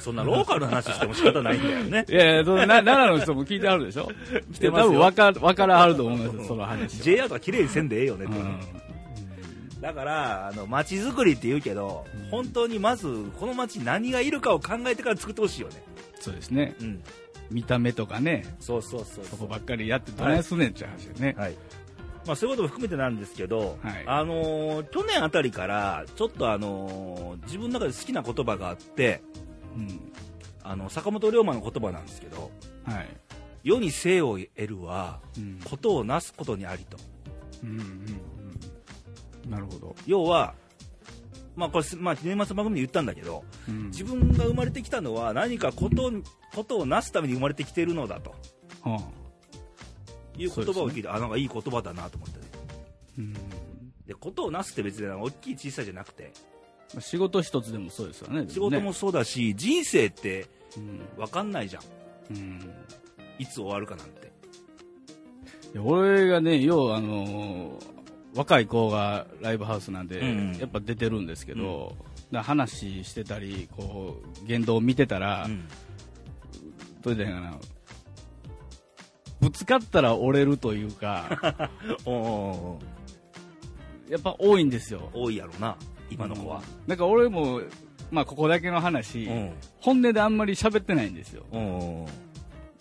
[0.00, 2.06] そんなローカルな話しても仕方ないんだよね。
[2.08, 4.08] いやいや、奈良の人も聞いてあるでしょ？
[4.54, 4.86] 来てますよ。
[4.86, 7.04] 多分わか、わからはると思いますよ、その話は。
[7.04, 8.60] JR とか綺麗にせんでええよねって、うん
[9.80, 13.06] だからあの街づくりって言うけど、うん本当にまず
[13.40, 15.82] この街に何がいるかを考えてから作ってほしいよね
[16.20, 16.74] そうですね。
[16.80, 17.02] うん
[17.50, 21.34] 見た目とかね、そうそうそうそこばっかりやってどないすんねんって話よね。
[21.38, 21.54] はい
[22.26, 29.22] まあ、そういうことも含めてなんですけど、はいあのー去年あたりからちょっと、あのー自分の中で好きな言葉があって
[29.74, 30.12] うん。
[30.62, 32.50] あの坂本龍馬の言葉なんですけど
[32.84, 33.08] はい。
[33.64, 35.58] 世に生を得るはうん。
[35.64, 36.98] ことをなすことにありと
[37.62, 38.20] うんうんうん。
[39.46, 39.96] なるほど。
[40.06, 40.54] 要は、
[41.56, 43.86] まあこれすまあ、年末番組で言ったんだけどうん。
[43.86, 46.12] 自分が生まれてきたのは何かこと
[46.54, 48.30] ことをなすために生まれてきてるのだと。
[48.82, 49.00] はあ。
[50.36, 52.46] いう言葉を聞いて、あなんかいい言葉だなと思ってね。
[53.18, 53.32] うん。
[54.06, 56.32] でことをなすって別に大きい小さいじゃなくて。
[56.94, 58.46] まあ仕事一つでもそうですよね。
[58.48, 60.46] 仕事もそうだし、人生って
[60.76, 61.00] うん。
[61.16, 61.82] 分かんないじゃん。
[62.30, 62.70] うん。
[63.38, 64.32] いつ終わるかなんて。
[65.74, 67.97] いや俺がね、よう、あのー
[68.34, 75.68] 若い子がライブハウスなんで、うんやっぱ出てるんですけど、だから話してたり、こう、言動を見てたら、うん。
[77.00, 77.58] どう言ったらいいかな、
[79.40, 81.70] ぶつかったら折れるというか、
[82.04, 82.78] おうお
[84.10, 85.10] やっぱ多いんですよ。
[85.12, 85.76] 多いやろな
[86.10, 87.60] 今の子は、なんか俺も、
[88.10, 89.52] まあここだけの話、うん。
[89.80, 91.44] 本音であんまり喋ってないんですよ。
[91.52, 92.02] うんうんう。
[92.04, 92.08] んっ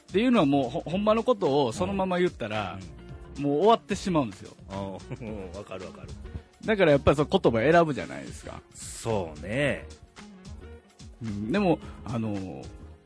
[0.10, 2.80] ていうのはもうほほんまのことをそのまま言ったら、
[3.40, 4.54] もう終わってしまうんですよ。
[4.70, 6.10] うん分かる分かる。
[6.66, 8.62] だからやっぱりその言葉選ぶじゃないですか。
[8.74, 9.86] そうね。
[11.24, 11.52] うん。
[11.52, 12.66] でも、あのー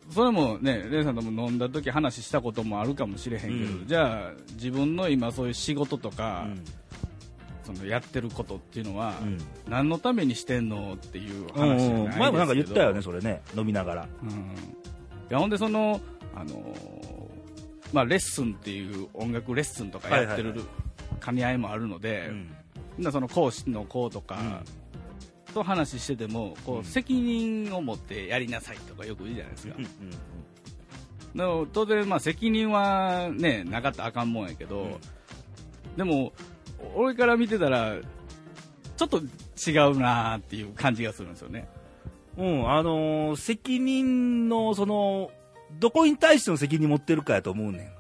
[0.10, 3.88] それもね、レイさんとも飲んだ時話したこともあるかもしれへんけど、うん。
[3.88, 6.60] じゃあ自分の今そういう仕事とうか、ん。
[7.64, 9.38] そのやってることっていうのは、うん。
[9.70, 12.20] 何のためにしてんのっていううん話じゃないですけど、うん。
[12.20, 13.42] 前もなんか言ったよねそれね。
[13.56, 14.08] 飲みながら。
[14.22, 14.34] うん、い
[15.30, 16.02] やほんでその、
[16.36, 17.11] あのー
[17.94, 20.62] まあ、レッスンっていう音楽レッスンとかやってる
[21.24, 22.56] 兼ね合いもあるので、うん。
[22.98, 24.64] なその講師の子とか、
[25.54, 26.84] と話しててもこう、うん。
[26.84, 29.88] 責任を持ってやりなさいとかよく言うじゃないですか、うん
[31.72, 35.96] 当然、まあ、責任は、ね、なかったらあかんもんやけど、うん。
[35.96, 36.34] でも
[36.94, 37.96] 俺から見てたら
[38.98, 39.22] ちょっと
[39.70, 41.70] 違うなっていう感じがするんですよね。
[42.38, 45.32] うん、あのー責任の、その、
[45.80, 47.92] どこに対しての責任持ってるかやと思うね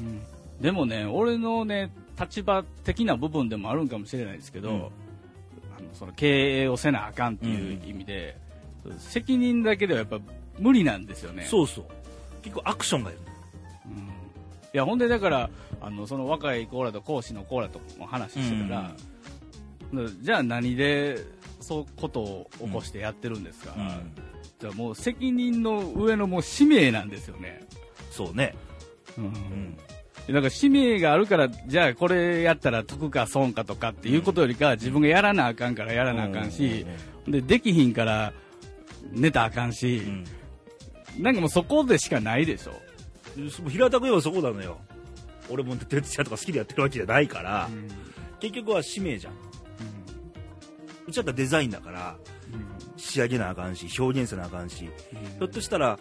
[0.00, 0.62] ん。
[0.62, 4.76] でもね、俺のね、立場的な部分でもあるんかもしれないですけど、うん
[5.76, 8.36] あのその経営をせなあかんっていう意味で、
[8.98, 10.20] 責任だけではやっぱ
[10.58, 11.44] 無理なんですよね。
[11.44, 11.84] そうそう。
[12.42, 13.18] 結構アクションがいる。
[13.86, 14.08] うん
[14.74, 18.90] いや、ほんでだから、あの、その若い子らと講師の子らとも話してたら、
[20.20, 21.18] じゃあ何で
[21.60, 23.74] そういうことを起こしてやってるんですか、
[24.64, 27.60] じゃあもう責任の上のもう使命なんですよね。
[28.10, 28.54] そうね。
[29.18, 29.76] うんうん。
[30.26, 36.86] だから使命があるから、じゃあこれやったら得か損かとかっていうことよりかは自分がやらなあかんからやらなあかんし、
[37.28, 38.32] で、できひんから
[39.12, 42.72] 寝たらあかんしう、ん、なんかもうそこでしかないでしょ。
[43.36, 43.50] うん。
[43.68, 44.78] 平たく言えばそこなのよ。
[45.50, 47.88] 俺も徹夜とか好きでやってるわけじゃないから、うん
[48.40, 49.32] 結局は使命じゃん。
[51.06, 52.16] うちだったらデザインだから、
[53.04, 55.98] 仕上げなあかんし、表現せなあかんし、ひょっとしたら、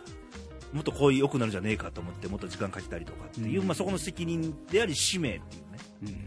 [0.71, 3.67] もっとこういう良くなるんじゃねえかと思って、もっと時間かけたりとかっていう、うん。
[3.67, 6.19] まあそこの責任であり使命っていうね。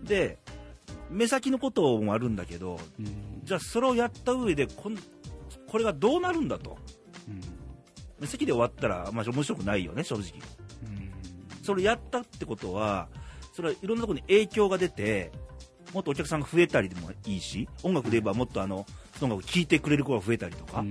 [0.00, 0.04] うん。
[0.04, 0.38] で、
[1.10, 3.42] 目先のこともあるんだけど、うん。
[3.44, 4.96] じゃあそれをやった上でこん
[5.68, 6.78] これがどうなるんだと。
[8.18, 10.32] 目先で終わったら、まあ、面白くないよね、正直。
[11.62, 13.08] それやったってことは、
[13.52, 15.32] それはいろんなところに影響が出て、
[15.92, 18.86] もっとお客さんが増えたりでもいいし、音楽で言えばもっとあの、
[19.18, 20.84] その音楽聴いてくれる子が増えたりとか、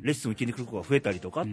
[0.00, 1.44] レッスンを受けに来る子が増えたりとか、っ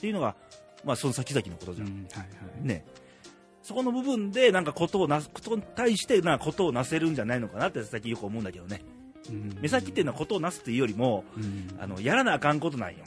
[0.00, 0.36] ていうのが、
[0.84, 1.88] まあ、その先々のことじゃん。
[1.88, 2.24] はいは
[2.62, 2.84] い、ね。
[3.62, 8.82] そこの部分で、なんかことをなす、ことに対して、なんかことをなせるんじゃないのかなって最近よく思うんだけどね。
[9.60, 11.24] 目先っていうのはことをなすっていうよりも、
[11.78, 12.98] あの、やらなあかんことなんよ。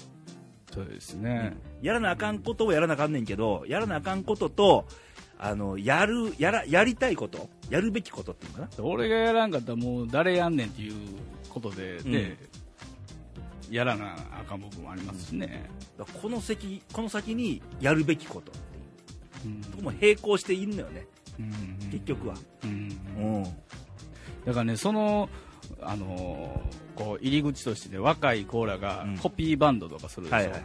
[0.73, 4.85] そうですね、やらなあかんことをやらなあかんねんけど、やらなあかんことと、
[5.37, 8.69] あの、やる、やら、やりたいこと、やるべきことっていうかな。
[8.83, 10.93] 俺がやらんかったらもう誰やんねんっていう
[11.51, 12.37] ことで、うん、で、
[13.69, 15.69] やらなあかん部分もありますしね。
[16.21, 18.51] この先、この先にやるべきこと。
[18.51, 21.05] っていう、うん、とこも並行しているのよね。
[21.39, 22.35] うん、結局は。
[22.63, 23.43] うん。
[24.45, 25.29] だからね、その、
[25.81, 30.63] あのー、こう入り口として、ね、若いコーラがコピーバンドとかするでしょ、はいはいはい、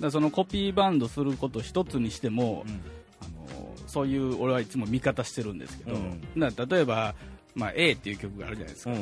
[0.00, 2.80] だそのコピーバンドすること一つにしても、うん、
[3.20, 7.14] あのー、そういう俺はいつも味方してるんですけど、うん、例えば、
[7.58, 8.92] まあ、A っていう曲があるじゃないですか、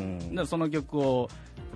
[0.42, 1.28] うその曲を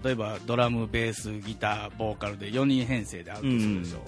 [0.03, 3.99] 例えばドラム、ベース、ギター、ボーカルで4人編成であるとするでしょ、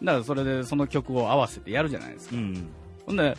[0.00, 2.68] うん、だからそれでその曲を合わせてやるじゃないですか、うん、
[3.06, 3.36] ほんで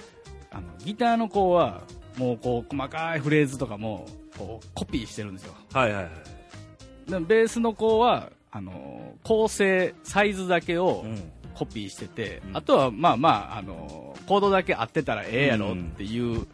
[0.52, 1.84] あのギターの子は
[2.18, 5.54] もうこう細かいフレーズとかもこうコピーしてるんですよ。
[5.74, 7.12] はいはいはい。
[7.12, 11.06] でベースの子は、あの構成、サイズだけを
[11.54, 16.48] コピーしてて、うん、あとはまあまあ、あのコードだけ合ってたらええやろっていう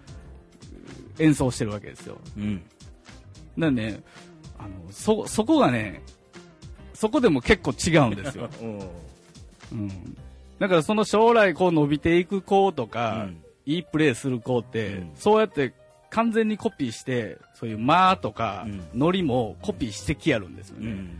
[1.19, 2.17] 演奏してるわけですよ。
[2.37, 2.61] うん。
[3.57, 4.03] なんでね、
[4.57, 6.01] あの、そ、そこがね、
[6.93, 8.49] そこでも結構違うんですよ。
[9.71, 9.89] うん。
[10.59, 15.73] だからその将来こう伸びていく子とか、うん、いいプレーする子って、うん、そうやって
[16.09, 20.91] 完全にコピーして、そういう間とか、ノリもコピーしてきやるんですよね。
[20.91, 21.19] うん、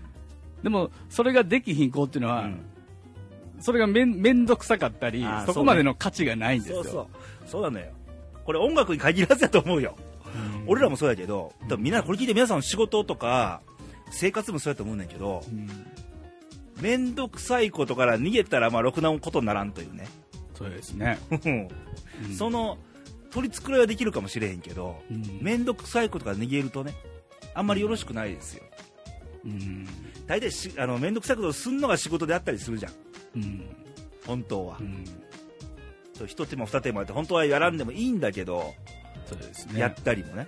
[0.63, 2.59] でも、それができひん子っていうのは、うん、
[3.59, 6.83] それがめんめんどくさかったり、そこまでの価値がないんですよ。
[6.83, 7.07] そうそう
[7.45, 7.87] そうなのよ。
[8.45, 9.95] これ音楽に限らずやと思うよ。
[10.25, 13.61] うん、俺らもそうやけど、多分みんな、これ聞いて皆さん仕事とか、
[14.11, 15.43] 生活もそうやと思うんだけど、
[16.81, 20.07] めんどくさいことから逃げたら、まあ、ろくなことにならんというね。
[20.53, 21.19] そうですね。
[22.37, 22.77] その、
[23.35, 24.95] 取り繕いはできるかもしれへんけど
[25.41, 26.93] 面倒、うん、くさいことから逃げるとね
[27.53, 28.63] あんまりよろしくないですよ、
[29.43, 29.85] うん、
[30.25, 32.93] 大体しあの面倒くさいことをすんのが仕事であったりするじゃん、
[33.35, 33.75] うん、
[34.25, 35.03] 本当は、うん、
[36.17, 38.73] そう一手間二手間って本当はやらんでもいいんだけど、
[39.25, 40.47] そうですね、やったりもね。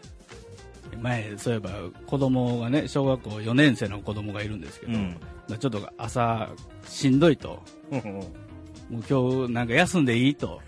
[1.01, 1.69] 前そういえば
[2.07, 5.17] 子供がね小学校4年生の子供がいるんですけど、うん、
[5.59, 6.49] ちょっと朝
[6.85, 10.61] しんどいと、もう今日なんか休んでいいと、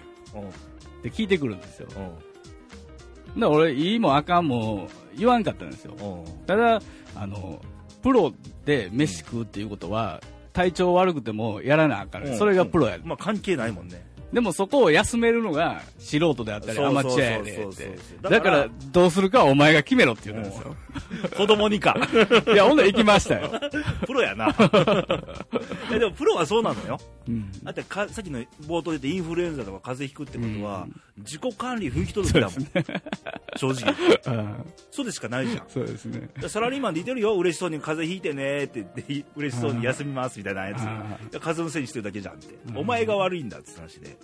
[0.99, 1.87] って聞いてくるんですよ。
[3.37, 5.93] で俺、いいもあかんも言わんかったんですよ。
[6.45, 6.81] ただ、
[7.15, 7.61] あの、
[8.01, 8.33] プロ
[8.65, 12.37] で飯食うっていうことは、体調悪くてもやらなあかん。
[12.37, 14.05] それがプロや、まあ関係ないもんね。
[14.33, 17.97] でもそこを休めるのが素人であったりアマチュアやでって。
[18.21, 20.75] だからどうするかはお前が決めろって言うんですよ。
[21.35, 21.95] 子供にか。
[22.51, 23.51] いや、ほんで行きましたよ。
[24.05, 24.51] プロやな。
[25.89, 26.99] でもプロはそうなのよ。
[27.27, 32.59] うん、だってかさっきの冒頭で言ってインフルエンザとか風邪ひくってことは、うん、自己管理不行き届きだもん。
[32.59, 32.69] ね、
[33.55, 33.95] 正直。
[34.91, 35.63] そうでしかないじゃん。
[35.67, 36.29] そうですね。
[36.47, 40.79] サラリーマンでいてるよ、嬉しそうに風邪ひいてねって言って、嬉しそうに休みますみたいなやつ。
[40.79, 42.55] 風邪のせいにしてるだけじゃんって。
[42.75, 44.17] お前が悪いんだって話で。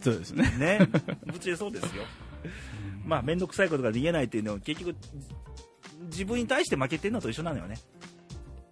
[0.00, 0.54] そうですね。
[0.58, 0.88] ね。
[1.26, 2.04] ぶちでそうですよ。
[3.04, 4.96] まあ、面倒くさいことが逃げないっていうのは、結局、
[6.04, 7.76] 自分に対して負けてるのと一緒なのよね。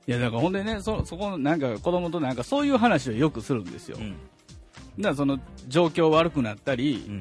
[0.07, 3.99] いや、だからほんでね、そ、そこ、なんか子供となんかそういう話をよくするんですよ。
[3.99, 4.13] うん、
[4.99, 5.39] だからその、
[5.69, 7.21] 状況悪くなったり、うん、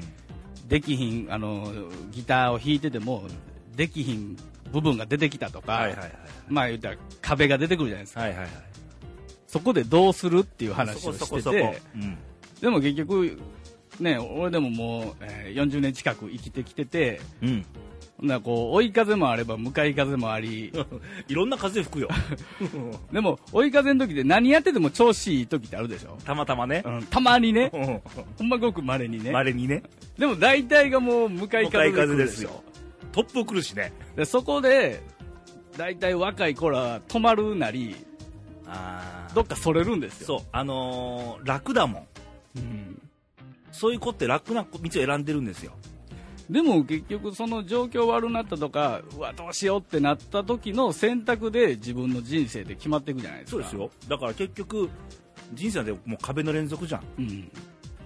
[0.68, 1.72] できひん、あの、
[2.10, 4.36] ギターを弾いてても、うん、できひん
[4.72, 6.12] 部分が出てきたとか、はいはいはい、
[6.48, 8.20] まあ言ったら壁が出てくるじゃないですか。
[8.20, 8.50] はいはいはい、
[9.46, 11.82] そこでどうするっていう話をしてて、
[12.60, 13.38] でも結局、
[14.00, 17.66] ね、俺でももう、えー、40年近く生きてきてて、うん、
[18.20, 20.72] なこう追い風もあれば向かい風もあり。
[21.28, 22.08] いろんな風吹くよ。
[23.12, 26.16] でも追い風の時で何やってても調子いい時ってあるでしょ？
[26.24, 27.70] たまたまね、うん、たまにね。
[28.38, 29.30] ほんまごくまれにね。
[29.30, 29.82] まれにね。
[30.18, 32.62] でも大体がもう向かい風でですよ。
[33.12, 33.92] トップ来るしね。
[34.16, 35.02] でそこで
[35.76, 37.96] 大体若い頃は止まるなり
[38.66, 40.26] あどっかそれるんですよ。
[40.26, 42.06] そうあのー、楽だも
[42.54, 42.89] ん、うん、
[43.72, 45.72] そういう子って楽な道を選んでるんですよ。
[46.48, 53.52] でも結局その状況悪なったとかうわどうしようってなった時の選択で自分の人生で決まっていくじゃないですか。
[53.52, 53.90] そうですよ。
[54.08, 54.90] だから結局
[55.54, 57.50] 人生でもう壁の連続じゃん、うん、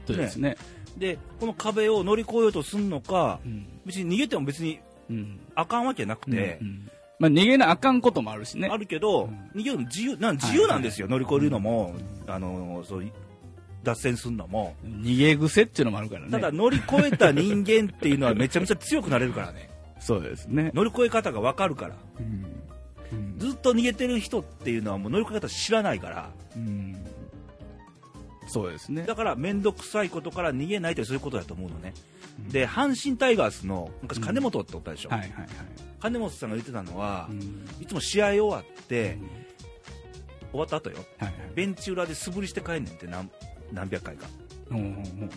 [0.07, 0.57] そうですね、ね、
[0.97, 4.81] でこの壁を乗り越えようとするのか、うん、別に逃げても別に、
[5.55, 6.67] あかんわけなくて、うん。
[6.67, 8.69] うん、まあ、逃げなあかんこともあるしね。
[8.71, 11.95] あるけど、逃げるの自由なん自由なんですよ、乗り越えるのも、
[12.27, 13.05] あのそう
[13.85, 16.31] 脱線するのも、逃げ癖っていうのもあるからね。
[16.31, 19.71] ただ乗り越えた人間っていうのはめちゃめちゃ強くなれるからね、
[20.01, 20.71] そうですね。
[20.75, 22.47] 乗り越え方が分かるから、うん。
[23.13, 23.39] うん。
[23.39, 26.97] ずっと逃げてる人っていうのはもう乗り越え方知らないから、うん。
[28.47, 29.03] そうですね。
[29.03, 31.95] だから面倒くさいことから逃げないってそういうことだと思うのね。
[32.51, 35.49] で、阪神タイガースの昔金本っておったでしょ、はいはいはい。
[36.01, 37.67] 金本さんが言ってたのは、うん。
[37.81, 39.19] いつも試合終わって、
[40.51, 41.35] 終わった後よ、はいはい。
[41.55, 43.31] ベンチ裏で素振りして帰んねんって何
[43.75, 44.27] 何百回か。
[44.71, 45.31] うんうんうん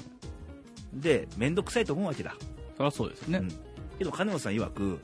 [0.94, 2.36] で、面倒くさいと思うわけだ。
[2.78, 3.40] そりゃそうですね。
[3.40, 3.52] うん
[3.98, 5.00] けど金本さん曰く、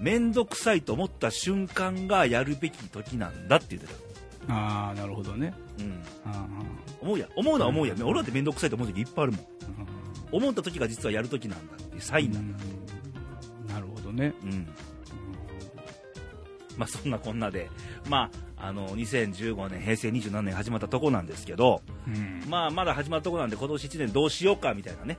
[0.00, 3.88] 面倒くさいと思った瞬間がやるべき時なんだって言って
[4.46, 4.54] た。
[4.54, 5.52] ああ、なるほどね。
[5.78, 6.02] うん。
[6.24, 6.46] あ
[7.02, 7.28] 思うや。
[7.36, 7.94] 思うのは思うや。
[8.02, 9.40] 俺だって面倒くさいと思う時いっぱいあるもん。
[9.40, 9.44] ー
[10.32, 12.64] 思った時が実はやる時なんだっていうサインなんだ。
[12.64, 14.32] うんなるほどね。
[14.42, 14.66] うん。
[16.78, 17.68] まあそんなこんなで、
[18.08, 22.48] まあ、あの、2015年、平成27年始まったとこなんですけど、うん。
[22.48, 25.18] まあまだ始まったとこなんで今年1年どうしようかみたいなね、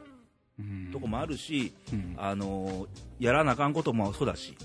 [0.57, 0.89] うん。
[0.91, 2.15] とこもあるし、うん。
[2.17, 2.87] あの、
[3.19, 4.57] やらなあかんこともそうだし、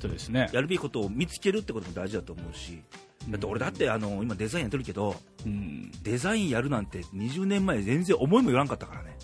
[0.00, 0.48] そうですね。
[0.52, 2.80] やるべきことを見つけるってことも大事だと思うし、
[3.28, 5.90] だって俺だってあの、今デザインやってるけど、うん。
[6.04, 9.16] デザインやるなんて20年前全然思いもよらんかったからね。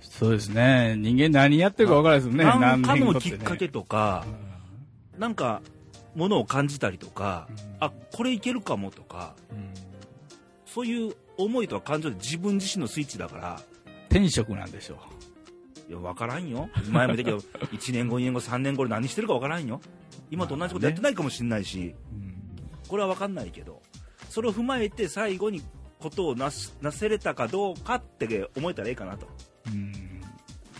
[0.00, 0.94] そうですね。
[0.96, 2.44] 人間何やってるか分からないですもんね。
[2.44, 3.32] なんか何年後てね。
[3.32, 4.24] のきっかけとか、
[5.18, 5.62] なんか、
[6.14, 7.48] ものを感じたりとか、
[7.80, 9.72] あ、これいけるかもとか、うん
[10.72, 13.60] そういう思いとか感情で自分自身のスイッチだから、
[14.08, 14.96] 天職なんでしょ
[15.86, 16.70] いや、わからんよ。
[16.90, 17.36] 前も言ったけど、
[17.76, 19.82] 1年後、2年後、3年後で何してるかわからんよ。
[20.30, 22.14] 今と同じことやってないかもしれないし、う。
[22.14, 22.32] うん
[22.88, 23.82] これはわかんないけど、
[24.30, 25.62] それを踏まえて最後に
[25.98, 29.28] ことをなすなせれたかどうかって思えたらいいかなと。
[29.66, 29.92] うん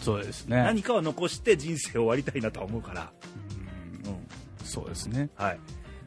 [0.01, 0.57] そうですね。
[0.57, 3.13] 何かは残して人生を終わりたいなとは思うから。
[3.37, 3.42] うんうん。
[4.65, 5.31] そうですね。
[5.37, 5.59] はい。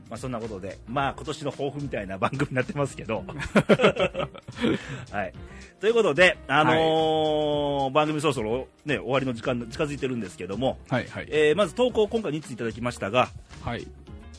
[0.09, 3.23] まあそんなことで、まあ今年の抱負みたいな番組になってますけど。
[5.11, 5.33] はい。
[5.79, 11.27] ということで、あのー番組そろそろね、終わりの時間近づいてるんですけども、はいはい。
[11.29, 13.29] えーまず投稿今回2ついただきましたが、
[13.61, 13.87] はい。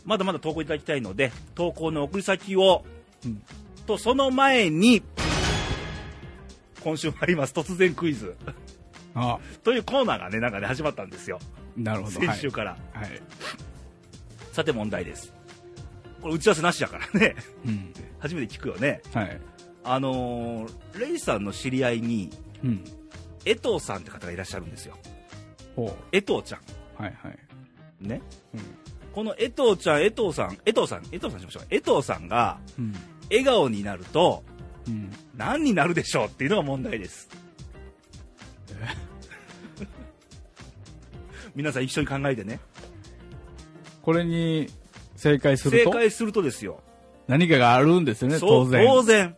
[0.05, 2.85] まだまだ投稿いただきたいので、投稿の送り先を、
[3.25, 3.43] うん
[3.87, 5.03] と、その前に、
[6.83, 8.37] 今週もあります、突然クイズ。
[9.15, 11.39] あというコーナーがね、なんかね、始まったんですよ。
[11.77, 12.21] なるほど。
[12.21, 12.77] 先週から。
[12.93, 13.03] はい。
[13.03, 13.21] はい。
[14.57, 15.35] さて問題です。
[16.23, 17.37] これ打ち合わせなしだからね。
[17.67, 17.93] うん。
[18.19, 19.03] 初めて聞くよね。
[19.13, 19.39] はい。
[19.85, 22.31] あのーレイさんの知り合いに、
[22.65, 22.83] うん。
[23.45, 24.97] 江藤さんって方がいらっしゃるんですよ。
[25.75, 26.61] ほ江藤ちゃ
[26.99, 27.03] う。
[27.03, 27.39] はいはい。
[28.03, 28.09] ん。
[28.09, 28.23] ね。
[28.55, 28.61] うん。
[29.13, 31.67] この江藤ちゃん、江藤さん、江藤さん、江藤さんしましょう。
[31.69, 32.95] 江藤さんがうん。
[33.29, 34.43] 笑顔になると
[34.89, 35.13] うん。
[35.37, 37.29] 何になるでしょうっていうのが問題です。
[41.55, 42.59] 皆さん一緒に考えてね。
[44.07, 44.69] これに
[45.17, 45.91] 正解すると？
[45.91, 46.81] 正解するとですよ。
[47.27, 48.87] 何かがあるんですよね、当然。
[48.87, 49.37] 当然。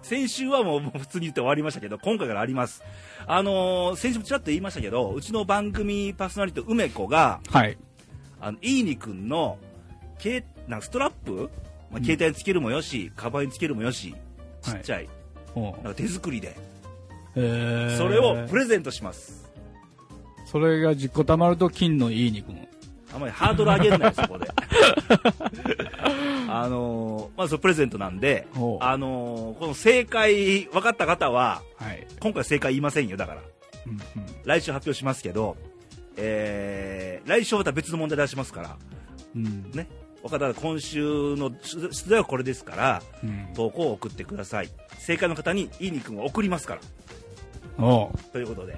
[0.00, 2.82] 先週は もう普通に言って終わりましたけど、今回からあります。
[3.26, 7.76] あのー先週もちらっと言いましたけど、うちの番組パーソナリティ梅子が、はい。
[8.40, 9.58] あの、いいにくんの、
[10.18, 11.50] けなんかストラップ、
[11.90, 14.14] まあ、携帯につけるもよし、カバンにつけるもよし、
[14.62, 15.08] ちっちゃい、
[15.52, 16.56] ほなんか手作りで、
[17.34, 17.40] そ
[18.08, 19.44] れをプレゼントします。
[20.46, 22.66] それが10個貯まると金のいい肉も。
[23.14, 24.48] あんまりハードル上げるなよ、 そこで。
[26.48, 28.58] あのーまあ、それプレゼントなんであ
[28.96, 32.06] のーこの正解、分かった方は、はい。
[32.20, 33.42] 今回正解言いませんよ、だから。
[33.86, 34.00] うんうん。
[34.44, 35.56] 来週発表しますけど、
[36.16, 38.76] えー、来週はまた別の問題出しますから、
[39.36, 39.70] うん。
[39.72, 39.86] ね。
[40.22, 43.48] 分かったら今週の出出題はこれですから、うん。
[43.54, 44.70] 投稿を送ってください。
[44.98, 46.80] 正解の方にいい肉を送りますから。
[48.32, 48.76] ということで、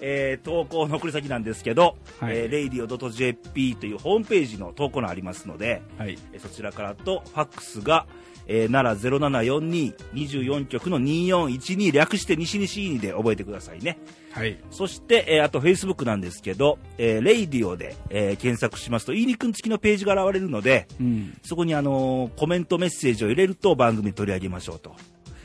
[0.00, 6.18] えー投稿の送り先なんですけど、はいえー radio.jp というホームページの投稿欄ありますので、はい。
[6.32, 8.06] えーそちらからと、ファックスが、
[8.48, 13.98] えー、奈良0742-24局の2412略して西西にで覚えてくださいね。
[14.32, 14.58] はい。
[14.70, 21.36] そして、えーあと Facebook なんですけど、えー、レイディオで、えー検索しますと、いいにくん付きのページが現れるので、うん。
[21.42, 24.94] そこにあのーコメントメッセージを入れると番組に取り上げましょうと。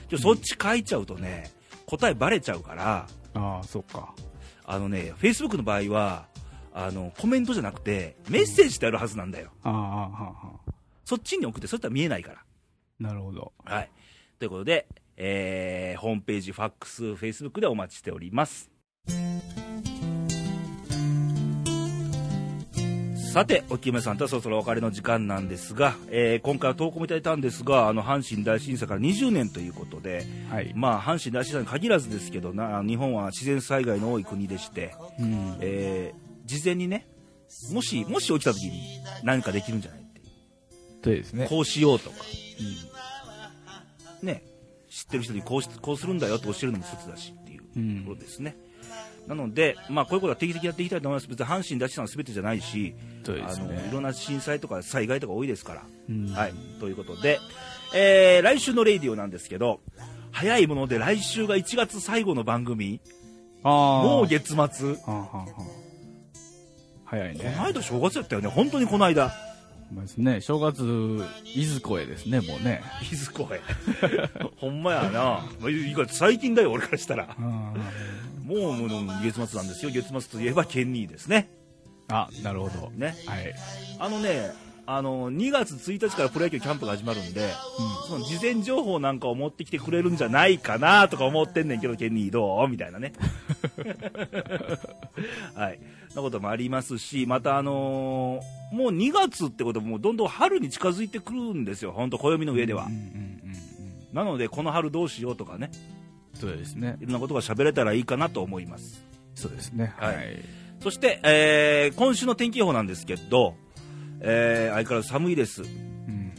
[0.10, 1.52] でそっち書いちゃうとね、
[1.86, 4.14] 答えバレちゃうから、ああ、そっか。
[4.72, 6.28] あのね、Facebook の場合は、
[6.74, 9.52] あの、コメントじゃなくて、メッセージってあるはずなんだよ。
[11.04, 12.46] そっちに送って、そしたら見えないから。
[12.98, 13.52] なるほど。
[13.66, 13.90] はい。
[14.40, 18.72] ということで、えー、ホームページ、ファックス、フェイスブックでお待ちしております。
[23.32, 30.74] さて、おきめさんとはそろそろお別れの時間なんですが、えー今回は投稿もいただいたんですが、あの、阪神大震災から20年ということで、はい。
[30.76, 35.58] まあ、阪神大震災に限らずですけどな、日本は自然災害の多い国でして、うん。
[35.62, 37.08] えー事前にね、
[37.72, 40.26] もし、もし起きた時に何かできるんじゃないっていう。
[41.02, 41.48] そうですね。
[41.48, 42.18] こうしようとか。
[44.22, 44.44] ね、
[44.90, 48.58] 知ってる人にこうしこうするんだよって教えるのも一つだしっていううんところですね。
[49.32, 51.28] なので、まあ、こういうことは定期的にやっていきたいと思います。
[51.30, 55.84] 別に阪神大震災の全てじゃないし、ねあのいろんな震災とか災害とか多いですから。
[56.10, 56.54] うんはい。
[56.82, 57.40] ということで、
[57.96, 59.80] えー来週のレイディオなんですけど、
[60.34, 63.00] 早いもので来週が1月最後の番組。
[63.64, 64.98] もう月末。
[67.06, 67.54] 早いね。
[67.56, 69.32] この間正月やったよね、本当にこの間。
[69.92, 70.42] ですね。
[70.42, 71.24] 正月、
[71.54, 72.82] いずこへですね、もうね。
[73.12, 73.62] いずこへ。
[74.58, 75.46] ほんまやな。
[76.10, 77.36] 最近だよ、俺からしたら。
[78.52, 79.92] もうもう月末なんですよ。
[79.92, 81.50] 月末といえばケンニーですね。
[82.10, 82.90] あ、なるほど。
[82.92, 83.16] ね。
[83.26, 83.54] はい。
[84.00, 84.52] あのね、
[84.86, 87.54] あの、2月1日からプロ野球キャンプが始まるんで、
[88.08, 92.68] その事前情報なんかを持ってきてくれるんじゃないかなとか思ってんねんけど、ケンニーどう？
[92.68, 93.14] みたいなね。
[95.56, 95.80] はい。
[96.16, 101.92] なこともありますし、またあのーもう2月ってこともどんどん春に近づいてくるんですよ。
[101.92, 102.86] ほんと暦の上では。
[102.86, 103.04] うんうんうんう
[103.50, 103.56] ん。
[104.14, 105.70] なので、この春どうしようとかね、
[106.34, 107.04] そうですねい。
[107.04, 109.04] ろんなことが喋れたらいいかなと思います。
[109.36, 109.94] そうですね。
[109.98, 110.40] はいはい。
[110.82, 113.56] そして、えー今週の天気予報なんですけど、
[114.22, 115.64] えー相変わらず寒いです。
[115.64, 116.34] うん。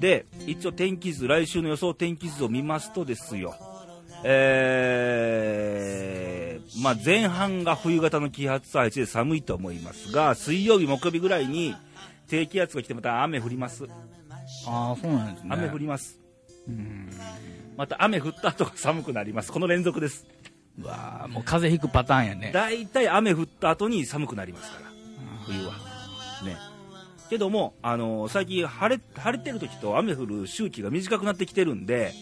[0.00, 3.54] で、一応天気図、来週の予想天気図を見ますとですよ、
[4.24, 11.74] えーまあ、前半が冬型の気圧配置で寒いと思いますが、水曜日、木曜日ぐらいに
[12.28, 13.84] 低気圧が来てまた雨降ります。
[14.66, 15.50] ああ、そうなんですね。
[15.52, 16.20] 雨降ります。
[16.68, 17.08] うん。
[17.76, 19.52] また雨降った後が寒くなります。
[19.52, 20.26] この連続です。
[20.78, 22.50] うわあもう風邪ひくパターンやね。
[22.52, 24.90] だいたい雨降った後に寒くなりますから、
[25.46, 25.72] 冬は。
[26.44, 26.56] ね。
[27.28, 32.12] けども、あのー最近晴れ、晴れてる時と雨降る周期が短くなってきてるんで、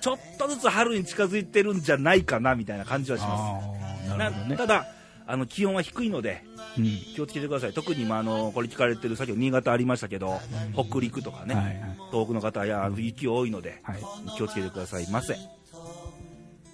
[0.00, 3.60] ちょっとずつ春に近づいてるんじゃないかなみたいな感じはしま
[4.08, 4.16] す。
[4.16, 4.66] なるほどねた。
[4.66, 4.86] だ
[5.26, 6.44] あの気温は低いので
[6.78, 6.84] うん。
[7.14, 10.40] 気をつけてください特に、まあ、あのこれ聞かれてる先ほど新潟ありましたけど
[10.74, 11.74] 北陸とかね、はいはい。
[12.10, 13.98] 東北の方や雪多いのではい。
[14.36, 15.36] 気をつけてくださいませ。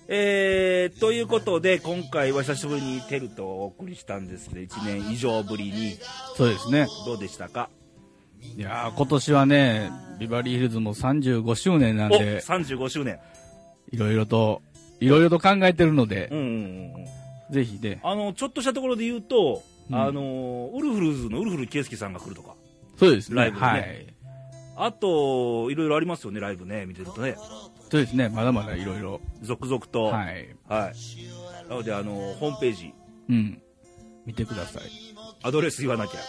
[0.09, 5.97] えー、ということで今回は久しぶりにテルとお送りしたんですけど1年以上ぶりに
[6.37, 6.87] そうですね。
[7.07, 7.71] どうでしたか？
[8.57, 13.21] いやー今年はね、ビバリーヒルズも35周年なんおで、35周年
[13.93, 14.61] いろいろと、
[15.01, 17.12] いろいろと考えてるのでうん、うんうんうん
[17.53, 22.55] ぜひね、あのちょっとしたところで言うと、うんあのウルフルズのウルフル圭介さんが来るとか
[22.99, 23.37] そうですね。
[23.37, 24.15] ライブでねはい。
[24.77, 27.37] あといろいろありますよねライブね見てるとね
[27.91, 28.31] そうですね。
[28.31, 29.21] まだまだいろいろ。
[29.43, 31.69] 続々とははい、い。
[31.69, 32.95] なのであのホームページ
[33.29, 33.63] うん。
[34.25, 34.83] 見てください。
[35.43, 36.21] アドレス言わなきゃ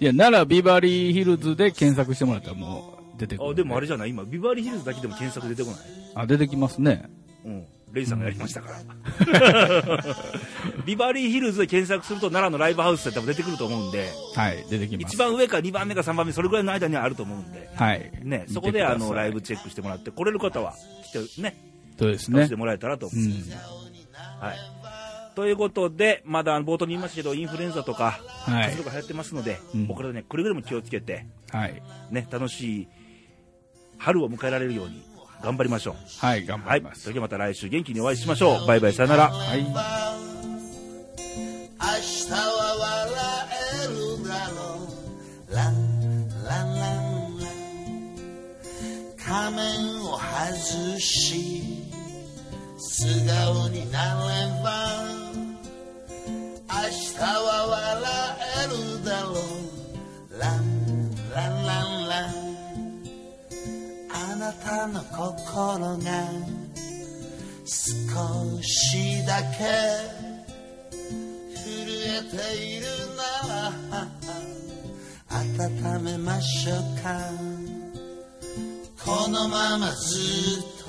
[0.00, 3.52] いや、ならビバリーヒルズで検索してもらったらもう出てくるん。
[3.52, 4.10] あでもあれじゃない？
[4.10, 5.80] 今ビバリーヒルズだけでも検索出てこない？
[6.14, 7.10] あ、出てきますね。
[7.44, 10.04] うんレイさんがやりましたから、
[10.84, 15.12] ビバリーヒルズで検索すると奈良のライブハウスって多分出てくると思うんではい、出てきます。
[15.14, 18.10] 一番上か2番目か3番目それぐらいの間にはあると思うんではい。
[18.22, 20.74] ねそこであのライブチェックしてもらって来れる方は
[21.04, 21.56] 来てね
[21.98, 22.56] そうですね楽しんで。
[22.56, 23.52] もらえたらと思ううんです、ん。
[23.54, 24.56] はい
[25.36, 31.82] ということでまだ冒頭に言いましたけどインフルエンザとかはいとか流行ってますので、うんお体ねくれぐれも気をつけてはい。
[32.10, 32.88] ね楽しい
[33.98, 35.02] 春を迎えられるように
[35.44, 35.94] 頑張りましょう。
[36.24, 37.02] はい、頑はい張ります。
[37.02, 38.66] それではまた来週元気にお会いしましょう。
[38.66, 39.28] バイバイさよなら。
[39.30, 39.60] はい。
[39.60, 39.74] 明日
[42.32, 42.38] は
[42.80, 43.14] 笑
[43.84, 44.78] えるだろ
[45.50, 45.54] う。
[45.54, 47.54] ランランランラン。
[49.18, 51.84] 仮面を外し
[52.78, 55.04] 素顔になれば。
[56.66, 57.93] 明日は笑
[64.64, 66.28] たの心が
[67.66, 69.58] 少しだけ
[71.54, 71.64] 震
[72.08, 73.24] えているな。
[73.48, 74.08] ら
[75.30, 77.20] 温めましょうか。
[79.04, 80.86] このままずっと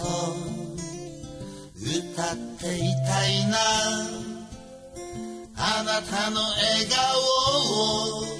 [1.76, 3.58] 歌っていたいな。
[5.58, 8.35] あなたの笑顔を。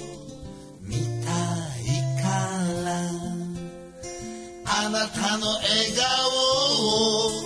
[4.96, 6.06] なたの笑顔
[6.72, 7.44] を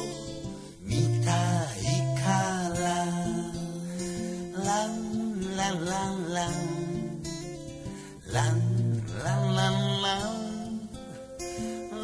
[0.84, 0.94] 見
[1.24, 1.34] た
[1.74, 2.30] いか
[2.78, 2.84] ら。
[4.64, 4.94] ラン
[5.56, 6.52] ランランラン
[8.32, 8.62] ラン
[9.24, 10.38] ランランラン。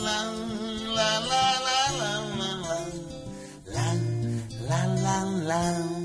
[0.02, 0.34] ラン
[0.96, 2.94] ランランランランラン。
[3.70, 4.04] ラン
[4.68, 5.95] ランランラン。